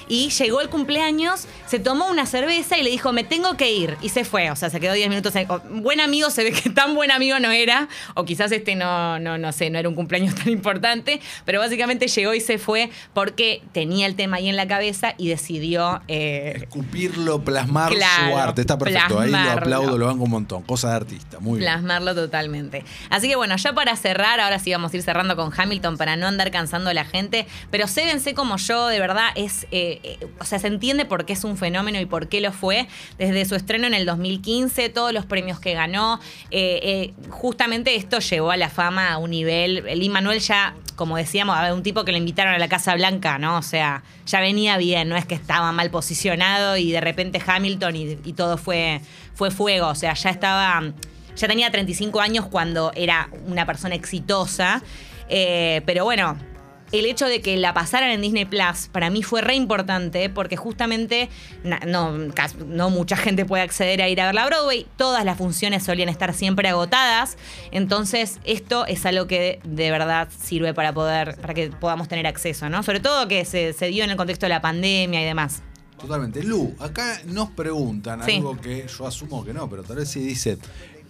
Y 0.10 0.30
llegó 0.32 0.60
el 0.60 0.68
cumpleaños, 0.68 1.48
se 1.66 1.80
tomó 1.80 2.10
una 2.10 2.26
cerveza 2.26 2.78
y 2.78 2.84
le 2.84 2.90
dijo, 2.90 3.14
me 3.14 3.24
tengo 3.24 3.56
que 3.56 3.72
ir. 3.72 3.96
Y 4.02 4.10
se 4.10 4.26
fue, 4.26 4.52
o 4.52 4.56
sea, 4.58 4.70
se 4.70 4.82
quedó 4.82 4.92
10 4.92 5.08
minutos. 5.08 5.34
ahí. 5.38 5.46
O- 5.48 5.62
Buen 5.70 6.02
amigo, 6.02 6.30
se 6.30 6.44
ve 6.44 6.52
que 6.52 6.70
tan 6.70 6.94
buen 6.94 7.10
amigo 7.10 7.40
no 7.40 7.50
era. 7.52 7.88
O 8.16 8.26
quizás 8.26 8.52
este 8.52 8.76
no, 8.76 9.18
no, 9.20 9.38
no 9.38 9.54
sé, 9.54 9.70
no 9.70 9.80
era 9.80 9.88
un 9.88 9.96
cumpleaños 9.96 10.36
tan 10.44 10.50
importante. 10.50 11.22
Pero 11.46 11.60
básicamente 11.60 12.10
llegó 12.10 12.34
y 12.34 12.42
se 12.42 12.58
fue 12.58 12.90
porque 13.14 13.62
tenía 13.72 14.06
el 14.06 14.16
tema 14.16 14.38
ahí 14.38 14.50
en 14.50 14.58
la 14.58 14.68
cabeza 14.68 15.16
y 15.18 15.30
decidió... 15.30 16.02
eh, 16.10 16.56
Escupirlo, 16.58 17.42
plasmar 17.42 17.94
Claro, 17.94 18.32
su 18.34 18.38
arte. 18.38 18.62
Está 18.62 18.78
perfecto. 18.78 19.13
Ahí 19.20 19.32
lo 19.32 19.38
plasmarlo. 19.38 19.76
aplaudo, 19.76 19.98
lo 19.98 20.06
banco 20.08 20.24
un 20.24 20.30
montón. 20.30 20.64
Cosa 20.64 20.90
de 20.90 20.96
artista. 20.96 21.40
Muy 21.40 21.60
bien. 21.60 21.72
plasmarlo 21.72 22.16
totalmente. 22.16 22.84
Así 23.10 23.28
que 23.28 23.36
bueno, 23.36 23.56
ya 23.56 23.74
para 23.74 23.96
cerrar, 23.96 24.40
ahora 24.40 24.60
sí 24.60 24.72
vamos 24.72 24.94
a 24.94 24.98
ir 24.98 25.04
cerrando 25.04 25.36
con 25.36 25.52
Hamilton 25.56 25.98
para 25.98 26.16
no 26.16 26.28
andar 26.28 26.52
cansando 26.52 26.90
a 26.90 26.94
la 26.94 27.06
gente, 27.06 27.48
pero 27.72 27.88
sédense 27.88 28.34
como 28.34 28.58
yo, 28.58 28.88
de 28.88 29.00
verdad, 29.00 29.30
es, 29.36 29.64
eh, 29.72 30.00
eh, 30.04 30.28
o 30.40 30.46
sea, 30.46 30.60
se 30.60 30.68
entiende 30.68 31.06
por 31.06 31.26
qué 31.26 31.34
es 31.34 31.44
un 31.44 31.58
fenómeno 31.58 32.00
y 32.00 32.06
por 32.06 32.28
qué 32.28 32.42
lo 32.42 32.52
fue. 32.52 32.88
Desde 33.18 33.46
su 33.46 33.56
estreno 33.56 33.88
en 33.88 33.94
el 33.94 34.06
2015, 34.06 34.90
todos 34.90 35.14
los 35.14 35.26
premios 35.26 35.60
que 35.60 35.74
ganó, 35.74 36.20
eh, 36.52 36.80
eh, 36.84 37.14
justamente 37.30 37.96
esto 37.96 38.20
llevó 38.20 38.52
a 38.52 38.58
la 38.58 38.70
fama 38.70 39.12
a 39.12 39.18
un 39.18 39.32
nivel, 39.32 39.84
Lin 39.96 40.12
Manuel 40.12 40.40
ya, 40.40 40.76
como 40.96 41.18
decíamos, 41.18 41.58
a 41.58 41.64
ver, 41.64 41.74
un 41.74 41.84
tipo 41.84 42.06
que 42.06 42.12
le 42.12 42.18
invitaron 42.18 42.54
a 42.54 42.58
la 42.58 42.68
Casa 42.68 42.96
Blanca, 42.96 43.38
¿no? 43.38 43.58
O 43.58 43.62
sea, 43.62 44.04
ya 44.26 44.40
venía 44.40 44.78
bien, 44.78 45.10
no 45.10 45.16
es 45.16 45.26
que 45.26 45.36
estaba 45.36 45.72
mal 45.72 45.90
posicionado 45.90 46.78
y 46.78 46.92
de 46.92 47.02
repente 47.02 47.42
Hamilton 47.46 47.96
y, 47.96 48.34
todo 48.34 48.58
fue, 48.58 49.02
fue 49.34 49.52
fuego, 49.52 49.88
o 49.88 49.96
sea, 49.96 50.14
ya 50.14 50.30
estaba 50.30 50.82
ya 51.36 51.48
tenía 51.48 51.72
35 51.72 52.20
años 52.22 52.46
cuando 52.46 52.92
era 52.96 53.30
una 53.48 53.66
persona 53.66 53.96
exitosa. 53.96 54.82
Eh, 55.30 55.82
pero 55.86 56.04
bueno, 56.04 56.38
el 56.94 57.06
hecho 57.06 57.26
de 57.26 57.42
que 57.42 57.58
la 57.58 57.74
pasaran 57.74 58.12
en 58.12 58.22
Disney 58.22 58.46
Plus 58.46 58.88
para 58.92 59.10
mí 59.10 59.24
fue 59.24 59.42
re 59.42 59.56
importante 59.56 60.30
porque 60.30 60.56
justamente 60.56 61.28
no, 61.86 62.12
no 62.68 62.90
mucha 62.90 63.18
gente 63.18 63.46
puede 63.46 63.64
acceder 63.64 64.02
a 64.02 64.08
ir 64.10 64.22
a 64.22 64.28
ver 64.28 64.36
la 64.36 64.46
Broadway. 64.46 64.86
Todas 64.96 65.26
las 65.26 65.38
funciones 65.38 65.84
solían 65.84 66.08
estar 66.08 66.34
siempre 66.34 66.70
agotadas. 66.70 67.38
Entonces, 67.72 68.40
esto 68.46 68.86
es 68.86 69.06
algo 69.06 69.28
que 69.28 69.60
de 69.64 69.92
verdad 69.92 70.30
sirve 70.40 70.74
para 70.74 70.94
poder, 70.94 71.36
para 71.42 71.54
que 71.54 71.70
podamos 71.70 72.08
tener 72.08 72.28
acceso, 72.28 72.70
¿no? 72.70 72.84
Sobre 72.84 73.00
todo 73.00 73.28
que 73.28 73.44
se, 73.44 73.74
se 73.74 73.88
dio 73.88 74.04
en 74.04 74.12
el 74.12 74.18
contexto 74.18 74.46
de 74.46 74.52
la 74.52 74.62
pandemia 74.62 75.22
y 75.22 75.26
demás. 75.26 75.64
Totalmente. 76.00 76.44
Lu, 76.44 76.76
acá 76.80 77.22
nos 77.26 77.50
preguntan 77.52 78.24
Sí. 78.26 78.36
algo 78.36 78.60
que 78.60 78.86
yo 78.88 79.08
asumo 79.08 79.44
que 79.46 79.54
no, 79.54 79.70
pero 79.70 79.84
tal 79.84 79.96
vez 79.96 80.10
sí 80.10 80.20
dice. 80.20 80.58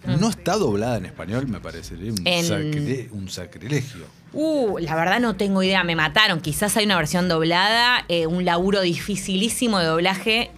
No 0.06 0.28
está 0.28 0.56
doblada 0.56 0.96
en 0.98 1.06
español, 1.06 1.46
me 1.48 1.60
parece. 1.60 1.94
Un. 1.94 2.14
En- 2.26 2.44
sacri- 2.44 3.08
un 3.12 3.28
sacrilegio. 3.28 4.06
Uh, 4.32 4.78
la 4.78 4.94
verdad 4.96 5.20
no 5.20 5.36
tengo 5.36 5.62
idea, 5.62 5.84
me 5.84 5.96
mataron. 5.96 6.40
Quizás 6.40 6.76
hay 6.76 6.84
una 6.86 6.96
versión 6.96 7.28
doblada, 7.28 8.04
eh, 8.08 8.26
un 8.26 8.44
laburo 8.44 8.80
dificilísimo 8.80 9.78
de 9.78 9.86
doblaje. 9.86 10.50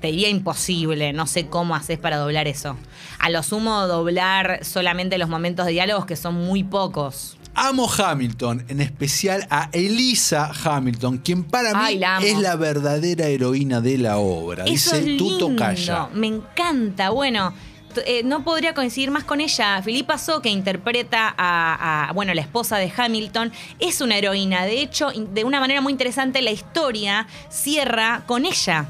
te 0.00 0.08
diría 0.10 0.28
imposible. 0.28 1.12
No 1.14 1.26
sé 1.26 1.46
cómo 1.46 1.74
haces 1.74 1.98
para 1.98 2.18
doblar 2.18 2.46
eso. 2.46 2.76
A 3.18 3.30
lo 3.30 3.42
sumo, 3.42 3.86
doblar 3.86 4.60
solamente 4.62 5.16
los 5.16 5.30
momentos 5.30 5.64
de 5.64 5.72
diálogos 5.72 6.04
que 6.04 6.14
son 6.16 6.34
muy 6.34 6.62
pocos. 6.62 7.38
Amo 7.54 7.88
Hamilton, 7.90 8.64
en 8.68 8.80
especial 8.82 9.46
a 9.48 9.70
Elisa 9.72 10.50
Hamilton, 10.64 11.18
quien 11.18 11.44
para 11.44 11.72
mí 11.88 11.96
la 11.96 12.18
es 12.18 12.38
la 12.38 12.56
verdadera 12.56 13.28
heroína 13.28 13.80
de 13.80 13.96
la 13.96 14.18
obra. 14.18 14.64
Eso 14.64 14.94
Dice 14.96 15.12
es 15.12 15.16
Tuto 15.16 15.46
lindo, 15.48 15.64
Calla. 15.64 16.08
Me 16.12 16.26
encanta. 16.26 17.08
Bueno, 17.10 17.54
eh, 18.06 18.22
no 18.24 18.44
podría 18.44 18.74
coincidir 18.74 19.10
más 19.10 19.24
con 19.24 19.40
ella. 19.40 19.80
Filipa 19.82 20.18
So, 20.18 20.40
que 20.40 20.48
interpreta 20.48 21.34
a, 21.36 22.08
a, 22.08 22.12
bueno, 22.12 22.34
la 22.34 22.40
esposa 22.40 22.76
de 22.78 22.92
Hamilton, 22.96 23.52
es 23.78 24.00
una 24.00 24.16
heroína. 24.16 24.64
De 24.64 24.80
hecho, 24.80 25.10
de 25.14 25.44
una 25.44 25.60
manera 25.60 25.80
muy 25.80 25.92
interesante, 25.92 26.42
la 26.42 26.50
historia 26.50 27.26
cierra 27.50 28.22
con 28.26 28.44
ella. 28.44 28.86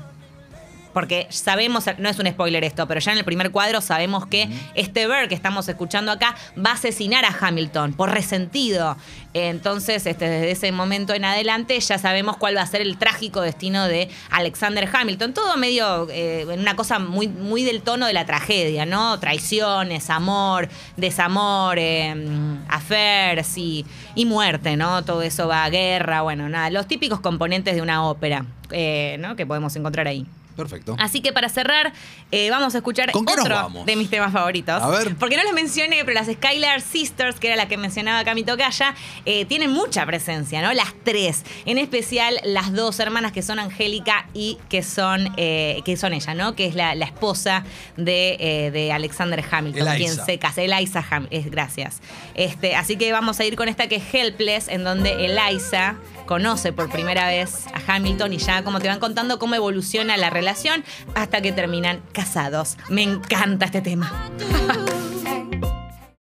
Porque 0.95 1.27
sabemos, 1.29 1.85
no 1.99 2.09
es 2.09 2.19
un 2.19 2.27
spoiler 2.27 2.65
esto, 2.65 2.87
pero 2.89 3.01
ya 3.01 3.13
en 3.13 3.19
el 3.19 3.25
primer 3.25 3.51
cuadro 3.51 3.81
sabemos 3.81 4.27
que 4.27 4.49
este 4.75 5.07
Burr 5.07 5.29
que 5.29 5.35
estamos 5.35 5.69
escuchando 5.69 6.13
acá 6.13 6.35
va 6.57 6.71
a 6.71 6.75
asesinar 6.75 7.25
a 7.25 7.37
Hamilton 7.39 7.93
por 7.93 8.11
resentido. 8.11 8.97
Entonces, 9.35 10.07
este, 10.07 10.29
desde 10.29 10.53
ese 10.53 10.73
momento 10.73 11.13
en 11.13 11.25
adelante 11.25 11.79
ya 11.81 11.99
sabemos 11.99 12.37
cuál 12.37 12.57
va 12.57 12.63
a 12.63 12.67
ser 12.67 12.81
el 12.81 12.97
trágico 12.97 13.41
destino 13.41 13.87
de 13.89 14.09
Alexander 14.31 14.89
Hamilton. 14.91 15.35
Todo 15.35 15.57
medio 15.57 16.09
eh, 16.11 16.47
en 16.49 16.61
una 16.61 16.77
cosa 16.77 16.99
muy, 17.01 17.27
muy 17.27 17.65
del 17.65 17.83
tono 17.83 18.07
de 18.07 18.13
la 18.13 18.25
tragedia, 18.25 18.87
¿no? 18.87 19.19
Traiciones, 19.19 20.09
amor, 20.09 20.69
desamor, 20.97 21.79
eh, 21.79 22.15
affairs 22.69 23.59
y, 23.59 23.85
y 24.15 24.25
muerte, 24.25 24.77
¿no? 24.77 25.05
Todo 25.05 25.23
eso 25.23 25.49
va 25.49 25.65
a 25.65 25.71
guerra, 25.71 26.23
bueno, 26.23 26.49
nada, 26.49 26.71
los 26.71 26.87
típicos 26.87 27.21
componentes 27.21 27.75
de 27.75 27.83
una 27.83 28.05
ópera, 28.05 28.47
eh, 28.71 29.17
¿no? 29.19 29.35
Que 29.35 29.47
podemos 29.47 29.75
encontrar 29.75 30.07
ahí. 30.07 30.27
Perfecto. 30.57 30.97
Así 30.99 31.21
que 31.21 31.33
para 31.33 31.49
cerrar, 31.49 31.93
eh, 32.31 32.51
vamos 32.51 32.75
a 32.75 32.79
escuchar 32.79 33.11
¿Con 33.13 33.25
qué 33.25 33.35
nos 33.37 33.45
otro 33.45 33.55
vamos? 33.57 33.87
de 33.87 33.97
mis 33.97 34.11
temas 34.11 34.33
favoritos. 34.33 34.83
A 34.83 34.89
ver. 34.89 35.17
Porque 35.17 35.37
no 35.37 35.43
les 35.43 35.53
mencioné, 35.53 36.05
pero 36.05 36.15
las 36.15 36.29
Skylar 36.29 36.81
Sisters, 36.81 37.41
que 37.41 37.49
era 37.49 37.57
la 37.57 37.69
que 37.69 37.77
mencionaba 37.77 38.25
Cami 38.25 38.45
Tocaya, 38.45 38.95
eh, 39.27 39.45
tienen 39.47 39.71
mucha 39.71 40.07
presencia, 40.07 40.63
¿no? 40.63 40.73
Las 40.73 40.95
tres. 41.05 41.45
En 41.67 41.79
especial 41.79 42.41
las 42.45 42.73
dos 42.73 42.99
hermanas 43.01 43.33
que 43.33 43.43
son 43.43 43.59
Angélica 43.59 44.29
y 44.35 44.59
que 44.69 44.83
son, 44.83 45.33
eh, 45.37 45.83
que 45.85 45.97
son 45.97 46.13
ella, 46.13 46.35
¿no? 46.35 46.55
Que 46.55 46.67
es 46.67 46.75
la, 46.75 46.95
la 46.95 47.05
esposa 47.07 47.65
de, 47.97 48.37
eh, 48.39 48.71
de 48.71 48.93
Alexander 48.93 49.43
Hamilton, 49.51 49.89
Eliza. 49.89 50.15
quien 50.15 50.27
se 50.27 50.39
casa. 50.39 50.63
Eliza 50.63 51.05
Hamilton. 51.09 51.51
Gracias. 51.51 52.01
Este, 52.35 52.77
así 52.77 52.97
que 52.97 53.13
vamos 53.13 53.41
a 53.41 53.45
ir 53.45 53.57
con 53.57 53.69
esta 53.69 53.89
que 53.89 53.97
es 53.97 54.15
Helpless, 54.15 54.69
en 54.69 54.85
donde 54.85 55.25
Eliza 55.25 55.97
conoce 56.27 56.73
por 56.73 56.91
primera 56.91 57.27
vez 57.29 57.67
a 57.69 57.95
Hamilton 57.95 58.33
y 58.33 58.39
ya 58.39 58.65
como 58.65 58.81
te 58.81 58.89
van 58.89 59.01
contando 59.01 59.39
cómo 59.39 59.55
evoluciona 59.55 60.17
la 60.17 60.31
relación 60.31 60.85
hasta 61.15 61.41
que 61.41 61.53
terminan 61.53 62.03
casados. 62.13 62.77
Me 62.89 63.03
encanta 63.03 63.67
este 63.67 63.81
tema. 63.81 64.13